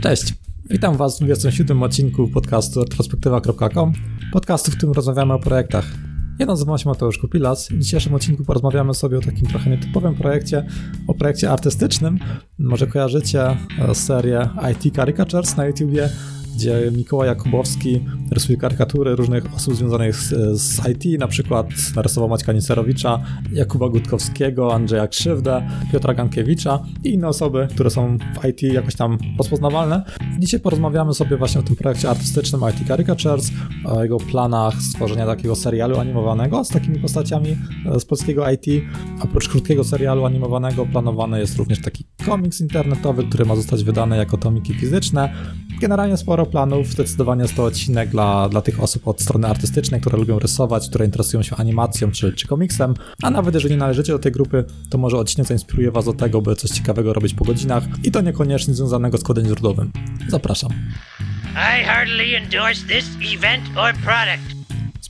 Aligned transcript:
Cześć, 0.00 0.34
witam 0.70 0.96
Was 0.96 1.16
w 1.16 1.24
27 1.24 1.82
odcinku 1.82 2.28
podcastu 2.28 2.80
retrospektywa.com, 2.80 3.92
podcastu, 4.32 4.70
w 4.70 4.76
którym 4.76 4.92
rozmawiamy 4.92 5.34
o 5.34 5.38
projektach. 5.38 5.86
Ja 6.38 6.46
nazywam 6.46 6.78
się 6.78 6.88
Mateusz 6.88 7.18
Kupilas 7.18 7.68
w 7.68 7.78
dzisiejszym 7.78 8.14
odcinku 8.14 8.44
porozmawiamy 8.44 8.94
sobie 8.94 9.18
o 9.18 9.20
takim 9.20 9.46
trochę 9.46 9.70
nietypowym 9.70 10.14
projekcie, 10.14 10.66
o 11.06 11.14
projekcie 11.14 11.50
artystycznym. 11.50 12.18
Może 12.58 12.86
kojarzycie 12.86 13.56
e, 13.78 13.94
serię 13.94 14.48
IT 14.72 14.94
Caricatures 14.96 15.56
na 15.56 15.66
YouTubie, 15.66 16.08
gdzie 16.60 16.90
Mikołaj 16.96 17.28
Jakubowski 17.28 18.00
rysuje 18.30 18.58
karykatury 18.58 19.16
różnych 19.16 19.54
osób 19.54 19.74
związanych 19.74 20.16
z, 20.16 20.60
z 20.60 20.88
IT, 20.88 21.20
na 21.20 21.28
przykład 21.28 21.66
narysował 21.96 22.28
Maćka 22.28 22.52
Nicerowicza, 22.52 23.22
Jakuba 23.52 23.88
Gutkowskiego, 23.88 24.74
Andrzeja 24.74 25.08
Krzywdę, 25.08 25.68
Piotra 25.92 26.14
Gankiewicza 26.14 26.82
i 27.04 27.14
inne 27.14 27.28
osoby, 27.28 27.68
które 27.70 27.90
są 27.90 28.18
w 28.18 28.44
IT 28.48 28.62
jakoś 28.62 28.96
tam 28.96 29.18
rozpoznawalne. 29.38 30.02
Dzisiaj 30.38 30.60
porozmawiamy 30.60 31.14
sobie 31.14 31.36
właśnie 31.36 31.60
o 31.60 31.62
tym 31.62 31.76
projekcie 31.76 32.10
artystycznym 32.10 32.60
IT 32.70 32.88
Caricatures, 32.88 33.50
o 33.84 34.02
jego 34.02 34.16
planach 34.16 34.82
stworzenia 34.82 35.26
takiego 35.26 35.56
serialu 35.56 35.98
animowanego 35.98 36.64
z 36.64 36.68
takimi 36.68 36.98
postaciami 36.98 37.56
e, 37.86 38.00
z 38.00 38.04
polskiego 38.04 38.50
IT. 38.50 38.66
Oprócz 39.20 39.48
krótkiego 39.48 39.84
serialu 39.84 40.24
animowanego 40.24 40.86
planowany 40.86 41.40
jest 41.40 41.56
również 41.56 41.80
taki 41.80 42.04
komiks 42.26 42.60
internetowy, 42.60 43.24
który 43.24 43.44
ma 43.44 43.56
zostać 43.56 43.84
wydany 43.84 44.16
jako 44.16 44.36
tomiki 44.36 44.74
fizyczne. 44.74 45.34
Generalnie 45.80 46.16
sporo 46.16 46.46
planów, 46.46 46.86
zdecydowanie 46.86 47.42
jest 47.42 47.54
to 47.54 47.64
odcinek 47.64 48.08
dla, 48.08 48.48
dla 48.48 48.60
tych 48.62 48.82
osób 48.82 49.08
od 49.08 49.22
strony 49.22 49.48
artystycznej, 49.48 50.00
które 50.00 50.18
lubią 50.18 50.38
rysować, 50.38 50.88
które 50.88 51.04
interesują 51.04 51.42
się 51.42 51.56
animacją 51.56 52.10
czy, 52.10 52.32
czy 52.32 52.48
komiksem, 52.48 52.94
a 53.22 53.30
nawet 53.30 53.54
jeżeli 53.54 53.76
należycie 53.76 54.12
do 54.12 54.18
tej 54.18 54.32
grupy, 54.32 54.64
to 54.90 54.98
może 54.98 55.16
odcinek 55.16 55.46
zainspiruje 55.46 55.90
Was 55.90 56.04
do 56.04 56.12
tego, 56.12 56.42
by 56.42 56.56
coś 56.56 56.70
ciekawego 56.70 57.12
robić 57.12 57.34
po 57.34 57.44
godzinach 57.44 57.84
i 58.04 58.10
to 58.10 58.20
niekoniecznie 58.20 58.74
związanego 58.74 59.18
z 59.18 59.22
kodem 59.22 59.46
źródłowym. 59.46 59.92
Zapraszam. 60.28 60.70
I 61.54 61.84
heartily 61.84 62.36
endorse 62.36 62.86
this 62.86 63.06
event 63.34 63.62
or 63.76 63.92
product. 64.04 64.59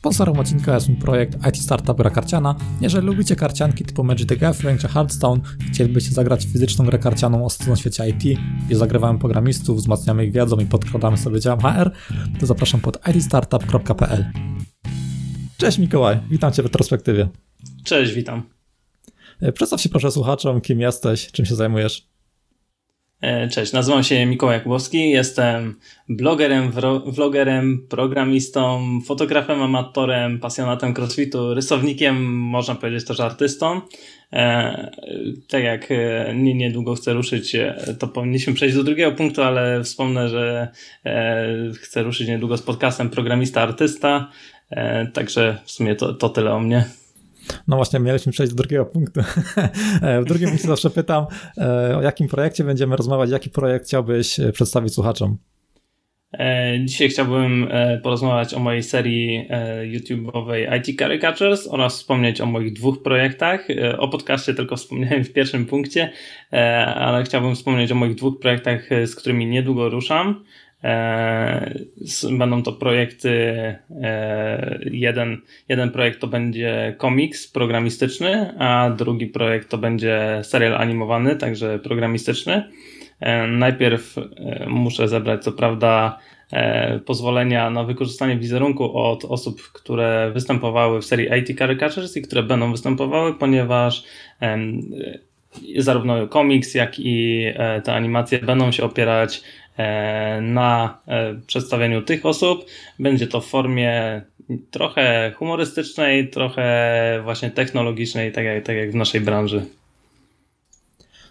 Sponsorem 0.01 0.39
odcinka 0.39 0.75
jest 0.75 0.89
mój 0.89 0.99
projekt 0.99 1.47
IT 1.49 1.57
Startup 1.57 2.13
Karciana. 2.13 2.55
Jeżeli 2.81 3.07
lubicie 3.07 3.37
karcianki 3.37 3.85
typu 3.85 4.05
Magic 4.05 4.29
the 4.29 4.37
Gathering 4.37 4.81
czy 4.81 4.89
Hearthstone, 4.89 5.41
chcielibyście 5.73 6.11
zagrać 6.11 6.45
fizyczną 6.45 6.85
grę 6.85 6.99
karcianą 6.99 7.47
o 7.47 7.49
na 7.69 7.77
świecie 7.77 8.09
IT, 8.09 8.39
gdzie 8.67 8.77
zagrywamy 8.77 9.19
programistów, 9.19 9.77
wzmacniamy 9.77 10.27
ich 10.27 10.33
wiedzą 10.33 10.57
i 10.57 10.67
podkładamy 10.67 11.17
sobie 11.17 11.41
dział 11.41 11.59
HR, 11.59 11.91
to 12.41 12.47
zapraszam 12.47 12.81
pod 12.81 13.09
itstartup.pl. 13.17 14.25
Cześć 15.57 15.79
Mikołaj, 15.79 16.21
witam 16.31 16.53
Cię 16.53 16.63
w 16.63 16.67
retrospektywie. 16.67 17.29
Cześć, 17.85 18.13
witam. 18.13 18.43
Przedstaw 19.55 19.81
się 19.81 19.89
proszę 19.89 20.11
słuchaczom, 20.11 20.61
kim 20.61 20.81
jesteś, 20.81 21.33
czym 21.33 21.47
się 21.47 21.55
zajmujesz. 21.55 22.10
E, 23.21 23.49
cześć, 23.49 23.73
nazywam 23.73 24.05
się 24.05 24.27
Mikołaj 24.27 24.57
Jakubowski, 24.57 25.11
jestem 25.11 25.75
blogerem, 26.09 26.73
vlogerem, 27.07 27.87
programistą, 27.89 28.83
fotografem, 29.07 29.63
amatorem, 29.63 30.39
pasjonatem 30.39 30.95
crossfitu, 30.95 31.55
rysownikiem, 31.55 32.25
można 32.35 32.75
powiedzieć 32.75 33.05
też 33.05 33.21
artystą. 33.21 33.81
E, 34.33 34.91
tak 35.49 35.63
jak 35.63 35.91
e, 35.91 36.35
nie, 36.35 36.55
niedługo 36.55 36.95
chcę 36.95 37.13
ruszyć, 37.13 37.57
to 37.99 38.09
powinniśmy 38.09 38.55
przejść 38.55 38.77
do 38.77 38.85
drugiego 38.85 39.13
punktu, 39.13 39.43
ale 39.43 39.85
wspomnę, 39.85 40.29
że 40.29 40.69
chcę 41.81 42.03
ruszyć 42.03 42.29
niedługo 42.29 42.57
z 42.57 42.63
podcastem 42.63 43.11
Programista 43.11 43.63
Artysta, 43.63 44.31
także 45.13 45.59
w 45.65 45.71
sumie 45.71 45.95
to, 45.95 46.15
to 46.15 46.29
tyle 46.29 46.53
o 46.53 46.61
mnie. 46.61 47.00
No 47.69 47.77
właśnie, 47.77 48.01
mieliśmy 48.01 48.33
przejść 48.33 48.53
do 48.53 48.63
drugiego 48.63 48.87
punktu. 48.87 49.21
w 50.23 50.25
drugim 50.25 50.49
punkcie 50.49 50.69
zawsze 50.69 50.91
pytam, 50.91 51.27
e, 51.59 51.97
o 51.97 52.03
jakim 52.03 52.29
projekcie 52.29 52.65
będziemy 52.65 52.97
rozmawiać, 52.97 53.31
jaki 53.31 53.51
projekt 53.51 53.87
chciałbyś 53.87 54.41
e, 54.41 54.53
przedstawić 54.53 54.95
słuchaczom? 54.95 55.39
E, 56.33 56.79
dzisiaj 56.85 57.09
chciałbym 57.09 57.69
porozmawiać 58.03 58.55
o 58.55 58.59
mojej 58.59 58.83
serii 58.83 59.49
YouTube'owej 59.93 60.79
IT 60.79 60.99
Caricatures 60.99 61.69
oraz 61.69 61.97
wspomnieć 61.97 62.41
o 62.41 62.47
moich 62.47 62.73
dwóch 62.73 63.03
projektach. 63.03 63.69
O 63.99 64.09
podcaście 64.09 64.55
tylko 64.55 64.77
wspomniałem 64.77 65.25
w 65.25 65.33
pierwszym 65.33 65.67
punkcie, 65.67 66.11
ale 66.97 67.25
chciałbym 67.25 67.55
wspomnieć 67.55 67.93
o 67.93 67.95
moich 67.95 68.15
dwóch 68.15 68.41
projektach, 68.41 68.89
z 69.07 69.15
którymi 69.15 69.47
niedługo 69.47 69.89
ruszam. 69.89 70.45
E, 70.85 71.75
będą 72.31 72.63
to 72.63 72.73
projekty, 72.73 73.31
e, 74.03 74.81
jeden, 74.91 75.41
jeden 75.69 75.91
projekt 75.91 76.21
to 76.21 76.27
będzie 76.27 76.95
komiks 76.99 77.49
programistyczny, 77.49 78.55
a 78.59 78.91
drugi 78.91 79.27
projekt 79.27 79.69
to 79.69 79.79
będzie 79.79 80.41
serial 80.43 80.75
animowany, 80.75 81.37
także 81.37 81.79
programistyczny. 81.79 82.71
E, 83.21 83.47
najpierw 83.47 84.17
muszę 84.67 85.09
zebrać, 85.09 85.45
co 85.45 85.53
prawda, 85.53 86.19
pozwolenia 87.07 87.71
na 87.71 87.85
wykorzystanie 87.85 88.37
wizerunku 88.37 88.99
od 88.99 89.25
osób, 89.25 89.63
które 89.63 90.31
występowały 90.35 91.01
w 91.01 91.05
serii 91.05 91.29
IT 91.39 91.59
Caricatures 91.59 92.17
i 92.17 92.23
które 92.23 92.43
będą 92.43 92.73
występowały, 92.73 93.35
ponieważ 93.35 94.05
zarówno 95.77 96.29
komiks, 96.29 96.75
jak 96.75 96.99
i 96.99 97.45
te 97.85 97.95
animacje 97.95 98.39
będą 98.39 98.73
się 98.73 98.85
opierać 98.85 99.43
na 100.41 100.99
e, 101.07 101.35
przedstawieniu 101.47 102.03
tych 102.03 102.27
osób. 102.27 102.67
Będzie 102.99 103.27
to 103.27 103.41
w 103.41 103.47
formie 103.47 104.23
trochę 104.71 105.33
humorystycznej, 105.37 106.29
trochę 106.29 107.21
właśnie 107.25 107.51
technologicznej, 107.51 108.33
tak 108.33 108.45
jak, 108.45 108.65
tak 108.65 108.77
jak 108.77 108.93
w 108.93 108.95
naszej 108.95 109.21
branży. 109.21 109.67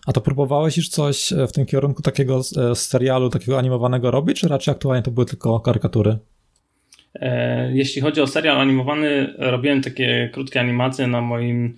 A 0.07 0.11
to 0.11 0.21
próbowałeś 0.21 0.77
już 0.77 0.89
coś 0.89 1.33
w 1.47 1.51
tym 1.51 1.65
kierunku 1.65 2.01
takiego 2.01 2.41
e, 2.57 2.75
serialu, 2.75 3.29
takiego 3.29 3.59
animowanego 3.59 4.11
robić, 4.11 4.39
czy 4.39 4.47
raczej 4.47 4.71
aktualnie 4.71 5.03
to 5.03 5.11
były 5.11 5.25
tylko 5.25 5.59
karykatury? 5.59 6.17
Jeśli 7.73 8.01
chodzi 8.01 8.21
o 8.21 8.27
serial 8.27 8.57
animowany, 8.57 9.33
robiłem 9.37 9.81
takie 9.81 10.29
krótkie 10.33 10.59
animacje 10.59 11.07
na 11.07 11.21
moim 11.21 11.75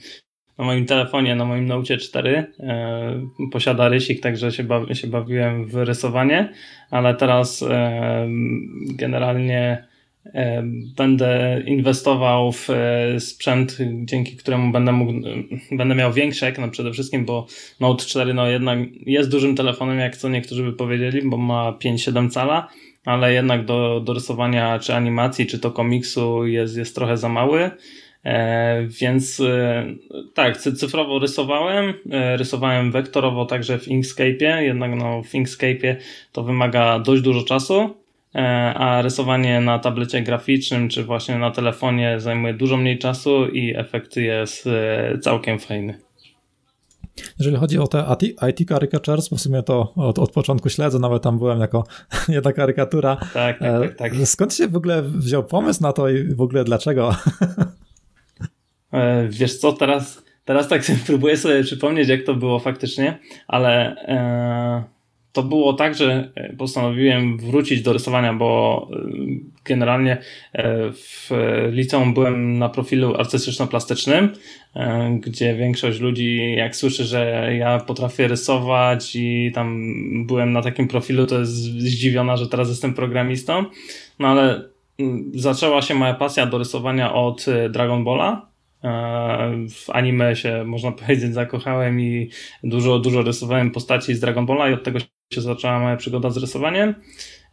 na 0.57 0.65
moim 0.65 0.85
telefonie, 0.85 1.35
na 1.35 1.45
moim 1.45 1.65
Note 1.65 1.97
4 1.97 2.45
e, 2.59 3.27
posiada 3.51 3.89
rysik, 3.89 4.21
także 4.21 4.51
się, 4.51 4.63
bawi, 4.63 4.95
się 4.95 5.07
bawiłem 5.07 5.65
w 5.65 5.75
rysowanie, 5.75 6.49
ale 6.91 7.15
teraz 7.15 7.63
e, 7.63 8.27
generalnie 8.95 9.87
e, 10.25 10.63
będę 10.97 11.61
inwestował 11.65 12.51
w 12.51 12.67
sprzęt, 13.19 13.77
dzięki 14.05 14.37
któremu 14.37 14.71
będę 14.71 14.91
mógł, 14.91 15.13
będę 15.71 15.95
miał 15.95 16.13
większy 16.13 16.45
ekran 16.45 16.71
przede 16.71 16.91
wszystkim, 16.91 17.25
bo 17.25 17.47
Note 17.79 18.05
4 18.05 18.33
no 18.33 18.47
jednak 18.47 18.79
jest 19.05 19.31
dużym 19.31 19.55
telefonem, 19.55 19.99
jak 19.99 20.17
co 20.17 20.29
niektórzy 20.29 20.63
by 20.63 20.73
powiedzieli, 20.73 21.21
bo 21.29 21.37
ma 21.37 21.71
5-7 21.71 22.29
cala, 22.29 22.67
ale 23.05 23.33
jednak 23.33 23.65
do, 23.65 23.99
do 23.99 24.13
rysowania 24.13 24.79
czy 24.79 24.95
animacji, 24.95 25.45
czy 25.45 25.59
to 25.59 25.71
komiksu 25.71 26.47
jest, 26.47 26.77
jest 26.77 26.95
trochę 26.95 27.17
za 27.17 27.29
mały. 27.29 27.71
E, 28.25 28.87
więc 29.01 29.39
e, 29.39 29.85
tak, 30.33 30.57
cyfrowo 30.57 31.19
rysowałem, 31.19 31.93
e, 32.11 32.37
rysowałem 32.37 32.91
wektorowo 32.91 33.45
także 33.45 33.79
w 33.79 33.87
Inkscape'ie, 33.87 34.57
jednak 34.57 34.95
no, 34.95 35.23
w 35.23 35.33
Inkscape'ie 35.33 35.95
to 36.31 36.43
wymaga 36.43 36.99
dość 36.99 37.21
dużo 37.21 37.43
czasu, 37.43 38.01
a 38.75 39.01
rysowanie 39.01 39.61
na 39.61 39.79
tablecie 39.79 40.21
graficznym 40.21 40.89
czy 40.89 41.03
właśnie 41.03 41.37
na 41.37 41.51
telefonie 41.51 42.19
zajmuje 42.19 42.53
dużo 42.53 42.77
mniej 42.77 42.99
czasu 42.99 43.47
i 43.47 43.75
efekt 43.77 44.15
jest 44.17 44.69
całkiem 45.21 45.59
fajny. 45.59 45.99
Jeżeli 47.39 47.57
chodzi 47.57 47.79
o 47.79 47.87
te 47.87 48.05
IT 48.49 48.69
caricatures, 48.69 49.29
w 49.29 49.39
sumie 49.39 49.63
to 49.63 49.93
od, 49.95 50.19
od 50.19 50.31
początku 50.31 50.69
śledzę, 50.69 50.99
nawet 50.99 51.23
tam 51.23 51.37
byłem 51.37 51.59
jako 51.59 51.83
jedna 52.29 52.53
karykatura. 52.53 53.15
Tak, 53.15 53.59
tak, 53.59 53.59
tak, 53.59 53.95
tak. 53.95 54.13
Skąd 54.25 54.53
się 54.53 54.67
w 54.67 54.75
ogóle 54.75 55.01
wziął 55.01 55.43
pomysł 55.43 55.83
na 55.83 55.93
to 55.93 56.09
i 56.09 56.35
w 56.35 56.41
ogóle 56.41 56.63
dlaczego? 56.63 57.15
E, 58.93 59.27
wiesz 59.29 59.57
co, 59.57 59.73
teraz, 59.73 60.25
teraz 60.45 60.67
tak 60.67 60.85
sobie 60.85 60.99
próbuję 61.05 61.37
sobie 61.37 61.63
przypomnieć, 61.63 62.09
jak 62.09 62.23
to 62.23 62.35
było 62.35 62.59
faktycznie, 62.59 63.17
ale 63.47 63.95
e, 63.95 64.83
to 65.31 65.43
było 65.43 65.73
tak, 65.73 65.95
że 65.95 66.29
postanowiłem 66.57 67.37
wrócić 67.37 67.81
do 67.81 67.93
rysowania, 67.93 68.33
bo 68.33 68.87
e, 68.93 68.97
generalnie 69.65 70.17
e, 70.53 70.91
w 70.91 71.29
liceum 71.71 72.13
byłem 72.13 72.57
na 72.57 72.69
profilu 72.69 73.13
artystyczno-plastycznym, 73.13 74.29
gdzie 75.19 75.55
większość 75.55 75.99
ludzi, 75.99 76.53
jak 76.57 76.75
słyszy, 76.75 77.03
że 77.03 77.49
ja 77.57 77.79
potrafię 77.79 78.27
rysować 78.27 79.15
i 79.15 79.51
tam 79.55 79.93
byłem 80.25 80.51
na 80.51 80.61
takim 80.61 80.87
profilu, 80.87 81.27
to 81.27 81.39
jest 81.39 81.51
zdziwiona, 81.53 82.37
że 82.37 82.47
teraz 82.47 82.69
jestem 82.69 82.93
programistą. 82.93 83.65
No 84.19 84.27
ale 84.27 84.63
mm, 84.99 85.31
zaczęła 85.35 85.81
się 85.81 85.93
moja 85.93 86.13
pasja 86.13 86.45
do 86.45 86.57
rysowania 86.57 87.13
od 87.13 87.45
Dragon 87.69 88.03
Balla 88.03 88.50
E, 88.50 88.50
w 89.69 89.89
anime 89.89 90.35
się, 90.35 90.63
można 90.63 90.91
powiedzieć, 91.01 91.33
zakochałem 91.33 92.01
i 92.01 92.29
dużo, 92.63 92.99
dużo 92.99 93.21
rysowałem 93.21 93.71
postaci 93.71 94.15
z 94.15 94.19
Dragon 94.19 94.45
Balla 94.45 94.69
i 94.69 94.73
od 94.73 94.83
tego 94.83 94.99
się 95.33 95.41
zaczęła 95.41 95.79
moja 95.79 95.97
przygoda 95.97 96.29
z 96.29 96.37
rysowaniem. 96.37 96.95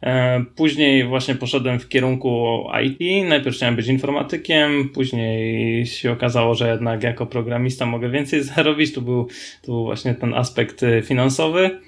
E, 0.03 0.45
później 0.55 1.07
właśnie 1.07 1.35
poszedłem 1.35 1.79
w 1.79 1.89
kierunku 1.89 2.63
IT. 2.83 3.29
Najpierw 3.29 3.55
chciałem 3.55 3.75
być 3.75 3.87
informatykiem, 3.87 4.89
później 4.93 5.85
się 5.85 6.11
okazało, 6.11 6.55
że 6.55 6.69
jednak 6.69 7.03
jako 7.03 7.25
programista 7.25 7.85
mogę 7.85 8.09
więcej 8.09 8.43
zarobić. 8.55 8.93
Tu 8.93 9.01
był, 9.01 9.27
tu 9.61 9.71
był 9.71 9.85
właśnie 9.85 10.13
ten 10.13 10.33
aspekt 10.33 10.81
finansowy. 11.03 11.79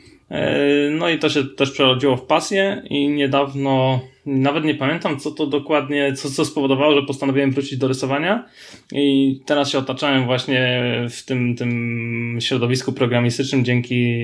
No 0.92 1.10
i 1.10 1.20
to 1.20 1.30
się 1.30 1.44
też 1.44 1.72
przerodziło 1.72 2.18
w 2.18 2.26
pasję 2.26 2.82
i 2.90 3.10
niedawno, 3.10 4.02
nawet 4.26 4.64
nie 4.64 4.76
pamiętam 4.76 5.20
co 5.20 5.32
to 5.32 5.48
dokładnie, 5.48 6.14
co, 6.14 6.30
co 6.30 6.46
spowodowało, 6.46 6.96
że 6.96 7.04
postanowiłem 7.04 7.52
wrócić 7.52 7.78
do 7.78 7.88
rysowania 7.88 8.46
i 8.92 9.40
teraz 9.46 9.70
się 9.70 9.78
otaczałem 9.78 10.26
właśnie 10.26 10.82
w 11.10 11.26
tym, 11.26 11.56
tym 11.56 12.38
środowisku 12.42 12.94
programistycznym 12.94 13.66
dzięki 13.66 14.18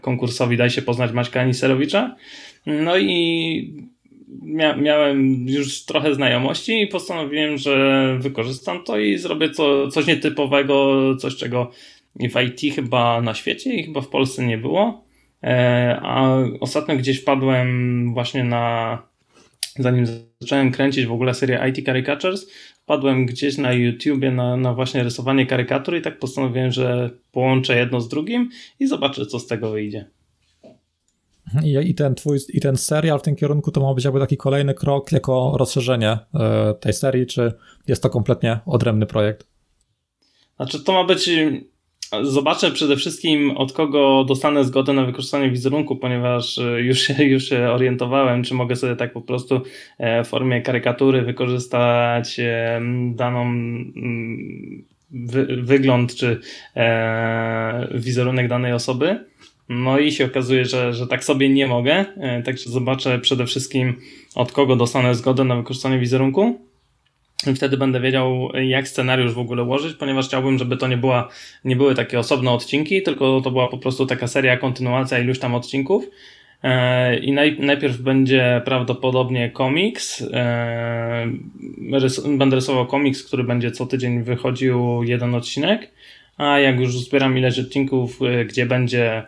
konkursowi 0.00 0.56
Daj 0.56 0.70
się 0.70 0.82
poznać 0.82 1.12
Maćka 1.12 1.40
Aniserowicza. 1.40 2.16
No 2.66 2.98
i 2.98 3.84
mia 4.42 4.76
miałem 4.76 5.48
już 5.48 5.84
trochę 5.84 6.14
znajomości 6.14 6.82
i 6.82 6.86
postanowiłem, 6.86 7.58
że 7.58 8.16
wykorzystam 8.20 8.84
to 8.84 8.98
i 8.98 9.18
zrobię 9.18 9.50
co, 9.50 9.88
coś 9.88 10.06
nietypowego, 10.06 11.00
coś 11.16 11.36
czego 11.36 11.70
w 12.16 12.40
IT 12.40 12.74
chyba 12.74 13.20
na 13.20 13.34
świecie 13.34 13.74
i 13.74 13.84
chyba 13.84 14.00
w 14.00 14.08
Polsce 14.08 14.46
nie 14.46 14.58
było. 14.58 15.03
E, 15.44 15.98
a 16.02 16.38
ostatnio 16.60 16.96
gdzieś 16.96 17.20
wpadłem 17.20 18.14
właśnie 18.14 18.44
na, 18.44 19.02
zanim 19.78 20.06
zacząłem 20.40 20.72
kręcić 20.72 21.06
w 21.06 21.12
ogóle 21.12 21.34
serię 21.34 21.60
IT 21.68 21.86
Caricatures, 21.86 22.50
wpadłem 22.82 23.26
gdzieś 23.26 23.58
na 23.58 23.72
YouTubie 23.72 24.30
na, 24.30 24.56
na 24.56 24.74
właśnie 24.74 25.02
rysowanie 25.02 25.46
karykatur 25.46 25.96
i 25.96 26.02
tak 26.02 26.18
postanowiłem, 26.18 26.72
że 26.72 27.10
połączę 27.32 27.76
jedno 27.76 28.00
z 28.00 28.08
drugim 28.08 28.50
i 28.80 28.86
zobaczę, 28.86 29.26
co 29.26 29.38
z 29.38 29.46
tego 29.46 29.70
wyjdzie. 29.70 30.10
I, 31.64 31.90
I, 31.90 31.94
ten 31.94 32.14
twój, 32.14 32.38
i 32.48 32.60
ten 32.60 32.76
serial 32.76 33.18
w 33.18 33.22
tym 33.22 33.36
kierunku 33.36 33.70
to 33.70 33.80
ma 33.80 33.94
być 33.94 34.04
jakby 34.04 34.20
taki 34.20 34.36
kolejny 34.36 34.74
krok 34.74 35.12
jako 35.12 35.54
rozszerzenie 35.58 36.18
e, 36.34 36.74
tej 36.80 36.92
serii, 36.92 37.26
czy 37.26 37.52
jest 37.88 38.02
to 38.02 38.10
kompletnie 38.10 38.58
odrębny 38.66 39.06
projekt? 39.06 39.46
Znaczy 40.56 40.84
to 40.84 40.92
ma 40.92 41.04
być 41.04 41.30
Zobaczę 42.22 42.70
przede 42.70 42.96
wszystkim, 42.96 43.50
od 43.50 43.72
kogo 43.72 44.24
dostanę 44.24 44.64
zgodę 44.64 44.92
na 44.92 45.04
wykorzystanie 45.04 45.50
wizerunku, 45.50 45.96
ponieważ 45.96 46.58
e, 46.58 46.80
już 46.80 47.00
się, 47.00 47.24
już 47.34 47.48
się 47.48 47.68
orientowałem, 47.70 48.42
czy 48.42 48.54
mogę 48.54 48.76
sobie 48.76 48.96
tak 48.96 49.12
po 49.12 49.20
prostu 49.20 49.60
e, 49.98 50.24
w 50.24 50.28
formie 50.28 50.62
karykatury 50.62 51.22
wykorzystać 51.22 52.40
daną 53.10 53.42
mm, 53.42 54.84
wy, 55.10 55.46
wygląd 55.62 56.14
czy 56.14 56.40
wizerunek 57.94 58.48
danej 58.48 58.72
osoby 58.72 59.24
no 59.68 59.98
i 59.98 60.12
się 60.12 60.24
okazuje, 60.24 60.64
że, 60.64 60.94
że 60.94 61.06
tak 61.06 61.24
sobie 61.24 61.48
nie 61.48 61.66
mogę, 61.66 62.04
e, 62.16 62.42
także 62.42 62.70
zobaczę 62.70 63.18
przede 63.18 63.46
wszystkim 63.46 63.94
od 64.34 64.52
kogo 64.52 64.76
dostanę 64.76 65.14
zgodę 65.14 65.44
na 65.44 65.56
wykorzystanie 65.56 65.98
wizerunku. 65.98 66.60
I 67.46 67.54
wtedy 67.54 67.76
będę 67.76 68.00
wiedział, 68.00 68.48
jak 68.54 68.88
scenariusz 68.88 69.32
w 69.32 69.38
ogóle 69.38 69.62
ułożyć, 69.62 69.96
ponieważ 69.96 70.26
chciałbym, 70.26 70.58
żeby 70.58 70.76
to 70.76 70.88
nie, 70.88 70.96
była, 70.96 71.28
nie 71.64 71.76
były 71.76 71.94
takie 71.94 72.18
osobne 72.18 72.50
odcinki, 72.50 73.02
tylko 73.02 73.40
to 73.40 73.50
była 73.50 73.68
po 73.68 73.78
prostu 73.78 74.06
taka 74.06 74.26
seria, 74.26 74.56
kontynuacja 74.56 75.18
iluś 75.18 75.38
tam 75.38 75.54
odcinków. 75.54 76.04
E, 76.62 77.18
I 77.18 77.32
naj, 77.32 77.56
najpierw 77.58 77.98
będzie 77.98 78.62
prawdopodobnie 78.64 79.50
komiks. 79.50 80.22
E, 80.32 81.26
będę 82.38 82.56
rysował 82.56 82.86
komiks, 82.86 83.22
który 83.22 83.44
będzie 83.44 83.70
co 83.70 83.86
tydzień 83.86 84.22
wychodził 84.22 85.02
jeden 85.02 85.34
odcinek. 85.34 85.90
A 86.36 86.58
jak 86.58 86.80
już 86.80 86.98
zbieram 86.98 87.38
ileś 87.38 87.58
odcinków, 87.58 88.20
gdzie 88.46 88.66
będzie 88.66 89.22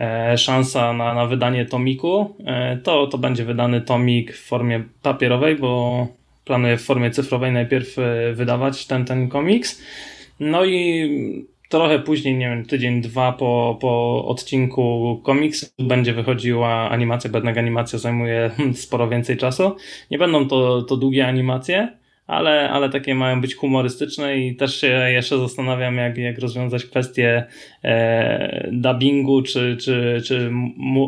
E, 0.00 0.38
szansa 0.38 0.92
na, 0.92 1.14
na 1.14 1.26
wydanie 1.26 1.66
tomiku, 1.66 2.36
e, 2.46 2.76
to, 2.76 3.06
to 3.06 3.18
będzie 3.18 3.44
wydany 3.44 3.80
tomik 3.80 4.32
w 4.32 4.46
formie 4.46 4.84
papierowej, 5.02 5.56
bo 5.56 6.06
planuję 6.50 6.76
w 6.76 6.82
formie 6.82 7.10
cyfrowej 7.10 7.52
najpierw 7.52 7.98
e, 7.98 8.32
wydawać 8.32 8.86
ten, 8.86 9.04
ten 9.04 9.28
komiks. 9.28 9.82
No 10.40 10.64
i 10.64 11.46
trochę 11.68 11.98
później, 11.98 12.34
nie 12.34 12.48
wiem, 12.48 12.66
tydzień, 12.66 13.00
dwa 13.00 13.32
po, 13.32 13.78
po 13.80 14.24
odcinku 14.26 15.20
komiksu 15.24 15.66
będzie 15.78 16.12
wychodziła 16.12 16.90
animacja, 16.90 17.30
bo 17.30 17.38
jednak 17.38 17.58
animacja 17.58 17.98
zajmuje 17.98 18.50
sporo 18.84 19.08
więcej 19.08 19.36
czasu. 19.36 19.76
Nie 20.10 20.18
będą 20.18 20.48
to, 20.48 20.82
to 20.82 20.96
długie 20.96 21.26
animacje, 21.26 21.88
ale, 22.26 22.70
ale 22.70 22.88
takie 22.88 23.14
mają 23.14 23.40
być 23.40 23.54
humorystyczne 23.54 24.38
i 24.38 24.56
też 24.56 24.80
się 24.80 25.10
jeszcze 25.10 25.38
zastanawiam, 25.38 25.96
jak, 25.96 26.18
jak 26.18 26.38
rozwiązać 26.38 26.84
kwestię 26.84 27.46
e, 27.84 28.68
dubbingu, 28.72 29.42
czy, 29.42 29.76
czy, 29.80 30.22
czy 30.24 30.50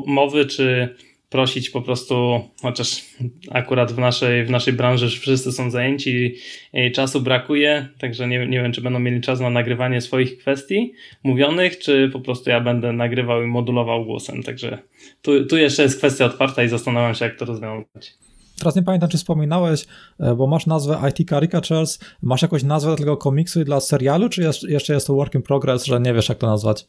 mowy, 0.07 0.47
czy 0.47 0.95
prosić 1.33 1.71
po 1.71 1.83
prostu, 1.83 2.41
chociaż 2.63 3.05
akurat 3.51 3.93
w 3.93 3.99
naszej, 3.99 4.45
w 4.45 4.51
naszej 4.51 4.73
branży 4.73 5.09
wszyscy 5.09 5.53
są 5.53 5.71
zajęci 5.71 6.35
i 6.73 6.93
czasu 6.93 7.21
brakuje, 7.21 7.89
także 7.99 8.29
nie, 8.29 8.47
nie 8.47 8.63
wiem, 8.63 8.73
czy 8.73 8.81
będą 8.81 8.99
mieli 8.99 9.21
czas 9.21 9.41
na 9.41 9.51
nagrywanie 9.51 10.01
swoich 10.01 10.39
kwestii 10.39 10.93
mówionych, 11.25 11.79
czy 11.79 12.11
po 12.13 12.21
prostu 12.21 12.51
ja 12.51 12.61
będę 12.61 12.93
nagrywał 12.93 13.43
i 13.43 13.47
modulował 13.47 14.05
głosem, 14.05 14.43
także 14.43 14.79
tu, 15.23 15.47
tu 15.47 15.57
jeszcze 15.57 15.83
jest 15.83 15.99
kwestia 15.99 16.25
otwarta 16.25 16.63
i 16.63 16.69
zastanawiam 16.69 17.15
się, 17.15 17.25
jak 17.25 17.39
to 17.39 17.45
rozwiązać. 17.45 18.15
Teraz 18.59 18.77
nie 18.77 18.83
pamiętam, 18.83 19.09
czy 19.09 19.19
wspominałeś, 19.19 19.87
e, 20.21 20.35
bo 20.35 20.47
masz 20.47 20.67
nazwę 20.67 20.99
IT 21.11 21.29
Caricatures, 21.29 21.99
masz 22.23 22.43
jakąś 22.43 22.63
nazwę 22.63 22.91
dla 22.91 22.97
tego 22.97 23.17
komiksu 23.17 23.61
i 23.61 23.65
dla 23.65 23.81
serialu, 23.81 24.29
czy 24.29 24.51
jeszcze 24.69 24.95
jest 24.95 25.07
to 25.07 25.15
work 25.15 25.35
in 25.35 25.43
progress, 25.43 25.85
że 25.85 26.01
nie 26.01 26.15
wiesz, 26.15 26.29
jak 26.29 26.39
to 26.39 26.47
nazwać? 26.47 26.89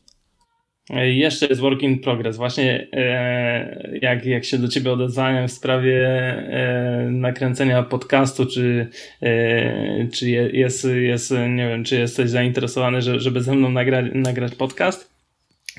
Jeszcze 0.90 1.46
jest 1.46 1.62
work 1.62 1.82
in 1.82 2.00
progress. 2.00 2.38
Właśnie 2.38 2.88
e, 2.94 3.98
jak, 4.02 4.26
jak 4.26 4.46
się 4.46 4.58
do 4.58 4.68
ciebie 4.68 4.92
odezwałem 4.92 5.48
w 5.48 5.52
sprawie 5.52 6.08
e, 6.08 7.08
nakręcenia 7.12 7.84
podcastu, 7.84 8.46
czy, 8.46 8.88
e, 9.22 10.08
czy 10.08 10.30
jest, 10.30 10.88
jest, 10.96 11.32
nie 11.32 11.68
wiem, 11.68 11.84
czy 11.84 11.96
jesteś 11.96 12.30
zainteresowany, 12.30 13.02
że, 13.02 13.20
żeby 13.20 13.44
ze 13.44 13.56
mną 13.56 13.70
nagrać, 13.70 14.06
nagrać 14.14 14.56
podcast, 14.56 15.14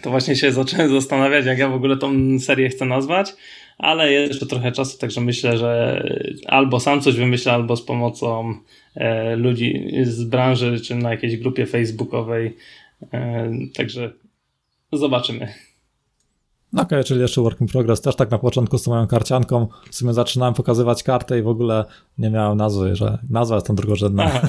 to 0.02 0.10
właśnie 0.10 0.36
się 0.36 0.52
zacząłem 0.52 0.90
zastanawiać, 0.90 1.46
jak 1.46 1.58
ja 1.58 1.68
w 1.68 1.74
ogóle 1.74 1.96
tą 1.96 2.38
serię 2.38 2.68
chcę 2.68 2.84
nazwać 2.84 3.32
ale 3.78 4.12
jest 4.12 4.32
jeszcze 4.32 4.46
trochę 4.46 4.72
czasu, 4.72 4.98
także 4.98 5.20
myślę, 5.20 5.58
że 5.58 6.02
albo 6.46 6.80
sam 6.80 7.00
coś 7.00 7.16
wymyślę, 7.16 7.52
albo 7.52 7.76
z 7.76 7.82
pomocą 7.82 8.54
e, 8.94 9.36
ludzi 9.36 9.90
z 10.02 10.24
branży, 10.24 10.80
czy 10.80 10.94
na 10.94 11.10
jakiejś 11.10 11.36
grupie 11.36 11.66
facebookowej. 11.66 12.56
E, 13.12 13.52
także 13.74 14.12
zobaczymy. 14.98 15.48
Okej, 16.74 16.84
okay, 16.84 17.04
czyli 17.04 17.20
jeszcze 17.20 17.40
work 17.40 17.60
in 17.60 17.66
progress. 17.66 18.00
Też 18.00 18.16
tak 18.16 18.30
na 18.30 18.38
początku 18.38 18.78
z 18.78 18.82
tą 18.82 18.90
moją 18.90 19.06
karcianką 19.06 19.68
w 19.90 19.96
sumie 19.96 20.14
zaczynałem 20.14 20.54
pokazywać 20.54 21.02
kartę 21.02 21.38
i 21.38 21.42
w 21.42 21.48
ogóle 21.48 21.84
nie 22.18 22.30
miałem 22.30 22.58
nazwy, 22.58 22.96
że 22.96 23.18
nazwa 23.30 23.54
jest 23.54 23.66
tam 23.66 23.76
drugorzędna. 23.76 24.40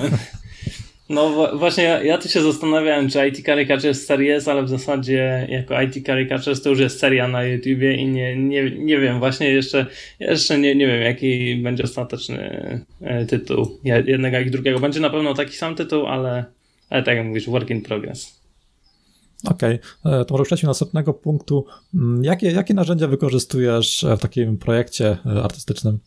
No 1.10 1.50
właśnie, 1.58 1.84
ja, 1.84 2.04
ja 2.04 2.18
tu 2.18 2.30
się 2.30 2.42
zastanawiałem, 2.42 3.10
czy 3.10 3.28
IT 3.28 3.46
Caricatures 3.46 4.06
serii 4.06 4.28
jest, 4.28 4.48
ale 4.48 4.64
w 4.64 4.70
zasadzie 4.70 5.48
jako 5.50 5.82
IT 5.82 6.06
Caricatures 6.06 6.62
to 6.62 6.70
już 6.70 6.80
jest 6.80 7.00
seria 7.00 7.28
na 7.28 7.44
YouTubie 7.44 7.96
i 7.96 8.06
nie, 8.06 8.36
nie, 8.36 8.72
nie 8.72 9.00
wiem, 9.00 9.20
właśnie 9.20 9.50
jeszcze, 9.50 9.86
jeszcze 10.20 10.60
nie, 10.60 10.76
nie 10.76 10.88
wiem, 10.88 11.02
jaki 11.02 11.56
będzie 11.56 11.84
ostateczny 11.84 12.40
e, 13.02 13.26
tytuł 13.26 13.80
jednego 13.84 14.40
i 14.40 14.52
drugiego. 14.52 14.80
Będzie 14.80 15.00
na 15.00 15.10
pewno 15.10 15.34
taki 15.34 15.56
sam 15.56 15.76
tytuł, 15.76 16.06
ale, 16.06 16.46
ale 16.90 17.04
tak 17.04 17.18
jak 17.18 17.26
mówisz, 17.26 17.50
work 17.50 17.70
in 17.70 17.82
progress. 17.82 18.35
Okej, 19.48 19.80
okay. 20.04 20.20
E, 20.20 20.26
to 20.26 20.34
może 20.34 20.44
przejdźmy 20.44 20.68
do 20.68 20.70
następnego 20.70 21.14
punktu. 21.14 21.66
Mm, 21.94 22.24
jakie, 22.24 22.52
jakie 22.52 22.74
narzędzia 22.74 23.08
wykorzystujesz 23.08 24.06
w 24.18 24.22
takim 24.22 24.58
projekcie 24.58 25.18
e, 25.26 25.44
artystycznym? 25.44 26.00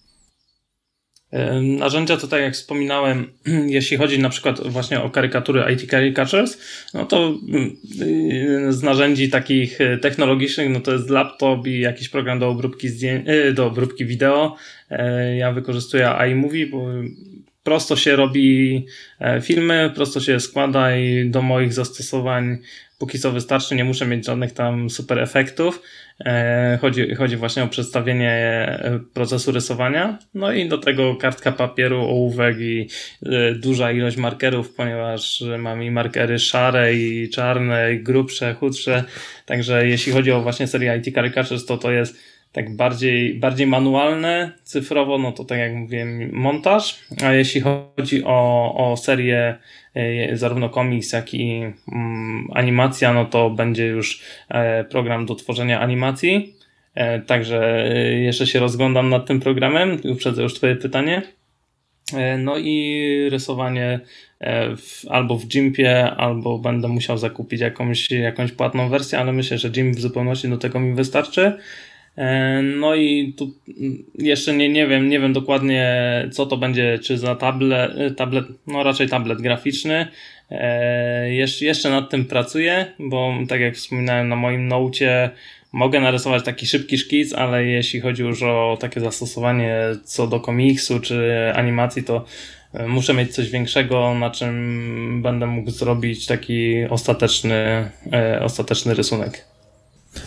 Narzędzia 1.63 2.17
to 2.17 2.29
tak 2.29 2.41
jak 2.41 2.55
wspominałem, 2.55 3.27
jeśli 3.67 3.97
chodzi 3.97 4.19
na 4.19 4.29
przykład 4.29 4.67
właśnie 4.67 5.01
o 5.01 5.11
karykatury 5.11 5.65
IT 5.73 5.91
Caricatures, 5.91 6.59
no 6.95 7.07
to 7.07 7.39
mm, 7.49 7.77
z 8.73 8.83
narzędzi 8.83 9.31
takich 9.31 9.81
e, 9.81 9.99
technologicznych, 9.99 10.71
no 10.71 10.81
to 10.81 10.93
jest 10.93 11.11
laptop 11.11 11.67
i 11.67 11.81
jakiś 11.81 12.09
program 12.09 12.39
do 12.39 12.49
obróbki 12.49 12.89
zdjęć, 12.89 13.29
e, 13.29 13.53
do 13.53 13.67
obróbki 13.67 14.07
wideo. 14.07 14.57
E, 14.91 15.37
ja 15.37 15.53
wykorzystuję 15.53 16.15
iMovie, 16.31 16.67
bo 16.67 16.87
prosto 17.63 17.97
się 17.97 18.17
robi 18.17 18.87
filmy, 19.43 19.91
prosto 19.95 20.21
się 20.21 20.41
składa 20.41 20.97
i 20.97 21.31
do 21.31 21.43
moich 21.43 21.73
zastosowań 21.73 22.59
póki 22.99 23.19
co 23.19 23.33
wystarczy, 23.33 23.75
nie 23.75 23.85
muszę 23.85 24.07
mieć 24.07 24.27
żadnych 24.27 24.53
tam 24.53 24.91
super 24.91 25.19
efektów. 25.19 25.83
E, 26.25 26.79
chodzi, 26.81 27.15
chodzi 27.15 27.37
właśnie 27.37 27.63
o 27.63 27.69
przedstawienie 27.69 28.33
e, 28.33 29.01
procesu 29.15 29.53
rysowania. 29.53 30.19
No 30.35 30.53
i 30.53 30.69
do 30.69 30.79
tego 30.79 31.17
kartka 31.17 31.53
papieru, 31.53 32.01
ołówek 32.01 32.57
i 32.61 32.89
e, 33.27 33.55
duża 33.55 33.93
ilość 33.93 34.17
markerów, 34.17 34.75
ponieważ 34.75 35.45
mam 35.59 35.83
i 35.83 35.91
markery 35.91 36.39
szare 36.39 36.95
i 36.95 37.29
czarne, 37.31 37.95
i 37.95 38.03
grubsze, 38.03 38.55
chudsze. 38.55 39.05
Także 39.47 39.89
jeśli 39.89 40.13
chodzi 40.13 40.33
o 40.33 40.43
właśnie 40.43 40.67
serię 40.67 40.97
IT 40.97 41.15
Caricatures, 41.15 41.67
to 41.67 41.79
to 41.79 41.91
jest 41.91 42.38
tak 42.53 42.77
bardziej, 42.77 43.35
bardziej 43.35 43.67
manualne, 43.67 44.53
cyfrowo, 44.63 45.19
no 45.19 45.33
to 45.33 45.45
tak 45.45 45.59
jak 45.59 45.75
mówiłem, 45.75 46.31
montaż. 46.33 46.99
A 47.25 47.33
jeśli 47.33 47.61
chodzi 47.61 48.25
o, 48.25 48.75
o 48.75 48.97
serię 48.97 49.59
E, 49.99 50.37
zarówno 50.37 50.69
komiks, 50.69 51.13
jak 51.13 51.35
i 51.35 51.63
mm, 51.93 52.49
animacja, 52.55 53.13
no 53.13 53.25
to 53.25 53.51
będzie 53.51 53.87
już 53.87 54.23
e, 54.49 54.85
program 54.85 55.27
do 55.27 55.35
tworzenia 55.35 55.81
animacji. 55.81 56.55
E, 56.95 57.21
także 57.21 57.89
jeszcze 58.21 58.47
się 58.47 58.61
rozglądam 58.61 59.09
nad 59.09 59.27
tym 59.27 59.41
programem, 59.41 60.01
uprzedzę 60.05 60.43
już 60.43 60.55
Twoje 60.55 60.77
pytanie. 60.77 61.23
No 62.39 62.59
i 62.59 63.29
rysowanie 63.31 64.01
w, 64.77 65.09
albo 65.09 65.37
w 65.37 65.47
Gimpie, 65.47 66.11
albo 66.11 66.59
będę 66.59 66.89
musiał 66.89 67.19
zakupić 67.19 67.61
jakąś, 67.61 68.11
jakąś 68.11 68.53
płatną 68.53 68.89
wersję, 68.89 69.19
ale 69.19 69.33
myślę, 69.33 69.59
że 69.59 69.71
Gimp 69.71 69.97
w 69.97 70.01
zupełności 70.01 70.49
do 70.49 70.57
tego 70.57 70.81
mi 70.81 70.95
wystarczy. 70.95 71.59
E, 72.19 72.63
no 72.63 72.95
i 72.95 73.35
tu 73.37 73.55
jeszcze 74.19 74.55
nie, 74.55 74.69
nie 74.69 74.87
wiem, 74.87 75.09
nie 75.09 75.21
wiem 75.21 75.33
dokładnie 75.33 76.05
co 76.33 76.47
to 76.47 76.57
będzie, 76.57 76.99
czy 76.99 77.19
za 77.19 77.35
tablet, 77.35 78.17
tablet 78.17 78.45
no 78.67 78.83
raczej 78.83 79.09
tablet 79.09 79.43
graficzny. 79.43 80.07
E, 80.51 81.35
jeszcze, 81.35 81.65
jeszcze 81.65 81.91
nad 81.91 82.11
tym 82.11 82.25
pracuję, 82.25 82.87
bo 82.99 83.35
tak 83.49 83.61
jak 83.61 83.75
wspominałem 83.75 84.29
na 84.29 84.37
moim 84.37 84.69
nocie 84.69 85.31
mogę 85.73 86.01
narysować 86.01 86.45
taki 86.45 86.67
szybki 86.67 86.99
szkic, 86.99 87.33
ale 87.33 87.65
jeśli 87.65 88.01
chodzi 88.01 88.23
już 88.23 88.43
o 88.43 88.79
takie 88.81 89.01
zastosowanie 89.01 89.77
co 90.05 90.27
do 90.27 90.41
komiksu 90.41 91.01
czy 91.01 91.33
animacji, 91.55 92.05
to 92.05 92.25
e, 92.75 92.87
muszę 92.87 93.15
mieć 93.15 93.35
coś 93.35 93.51
większego, 93.51 94.15
na 94.15 94.31
czym 94.31 95.23
będę 95.23 95.47
mógł 95.47 95.71
zrobić 95.71 96.27
taki 96.27 96.85
ostateczny, 96.91 97.91
ostateczny 98.41 98.95
rysunek. 98.95 99.48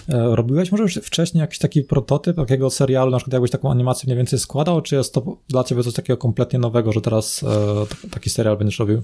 E, 0.10 0.36
robiłeś 0.36 0.71
może 0.71 0.83
już 0.83 0.93
wcześniej 0.93 1.41
jakiś 1.41 1.60
taki 1.60 1.81
prototyp 1.81 2.36
takiego 2.36 2.69
serialu, 2.69 3.12
na 3.12 3.17
przykład 3.17 3.33
jakbyś 3.33 3.51
taką 3.51 3.71
animację 3.71 4.07
mniej 4.07 4.17
więcej 4.17 4.39
składał, 4.39 4.81
czy 4.81 4.95
jest 4.95 5.13
to 5.13 5.38
dla 5.50 5.63
ciebie 5.63 5.83
coś 5.83 5.93
takiego 5.93 6.17
kompletnie 6.17 6.60
nowego, 6.60 6.91
że 6.91 7.01
teraz 7.01 7.43
e, 7.43 8.10
taki 8.10 8.29
serial 8.29 8.57
będziesz 8.57 8.79
robił? 8.79 9.01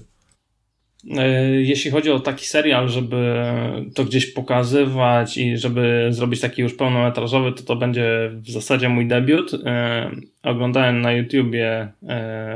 E, 1.16 1.28
jeśli 1.50 1.90
chodzi 1.90 2.10
o 2.10 2.20
taki 2.20 2.46
serial, 2.46 2.88
żeby 2.88 3.34
to 3.94 4.04
gdzieś 4.04 4.26
pokazywać 4.26 5.36
i 5.36 5.58
żeby 5.58 6.08
zrobić 6.10 6.40
taki 6.40 6.62
już 6.62 6.74
pełnometrażowy, 6.74 7.52
to 7.52 7.62
to 7.62 7.76
będzie 7.76 8.30
w 8.34 8.50
zasadzie 8.50 8.88
mój 8.88 9.08
debiut. 9.08 9.52
Oglądałem 10.42 11.00
na 11.00 11.12
YouTubie 11.12 11.88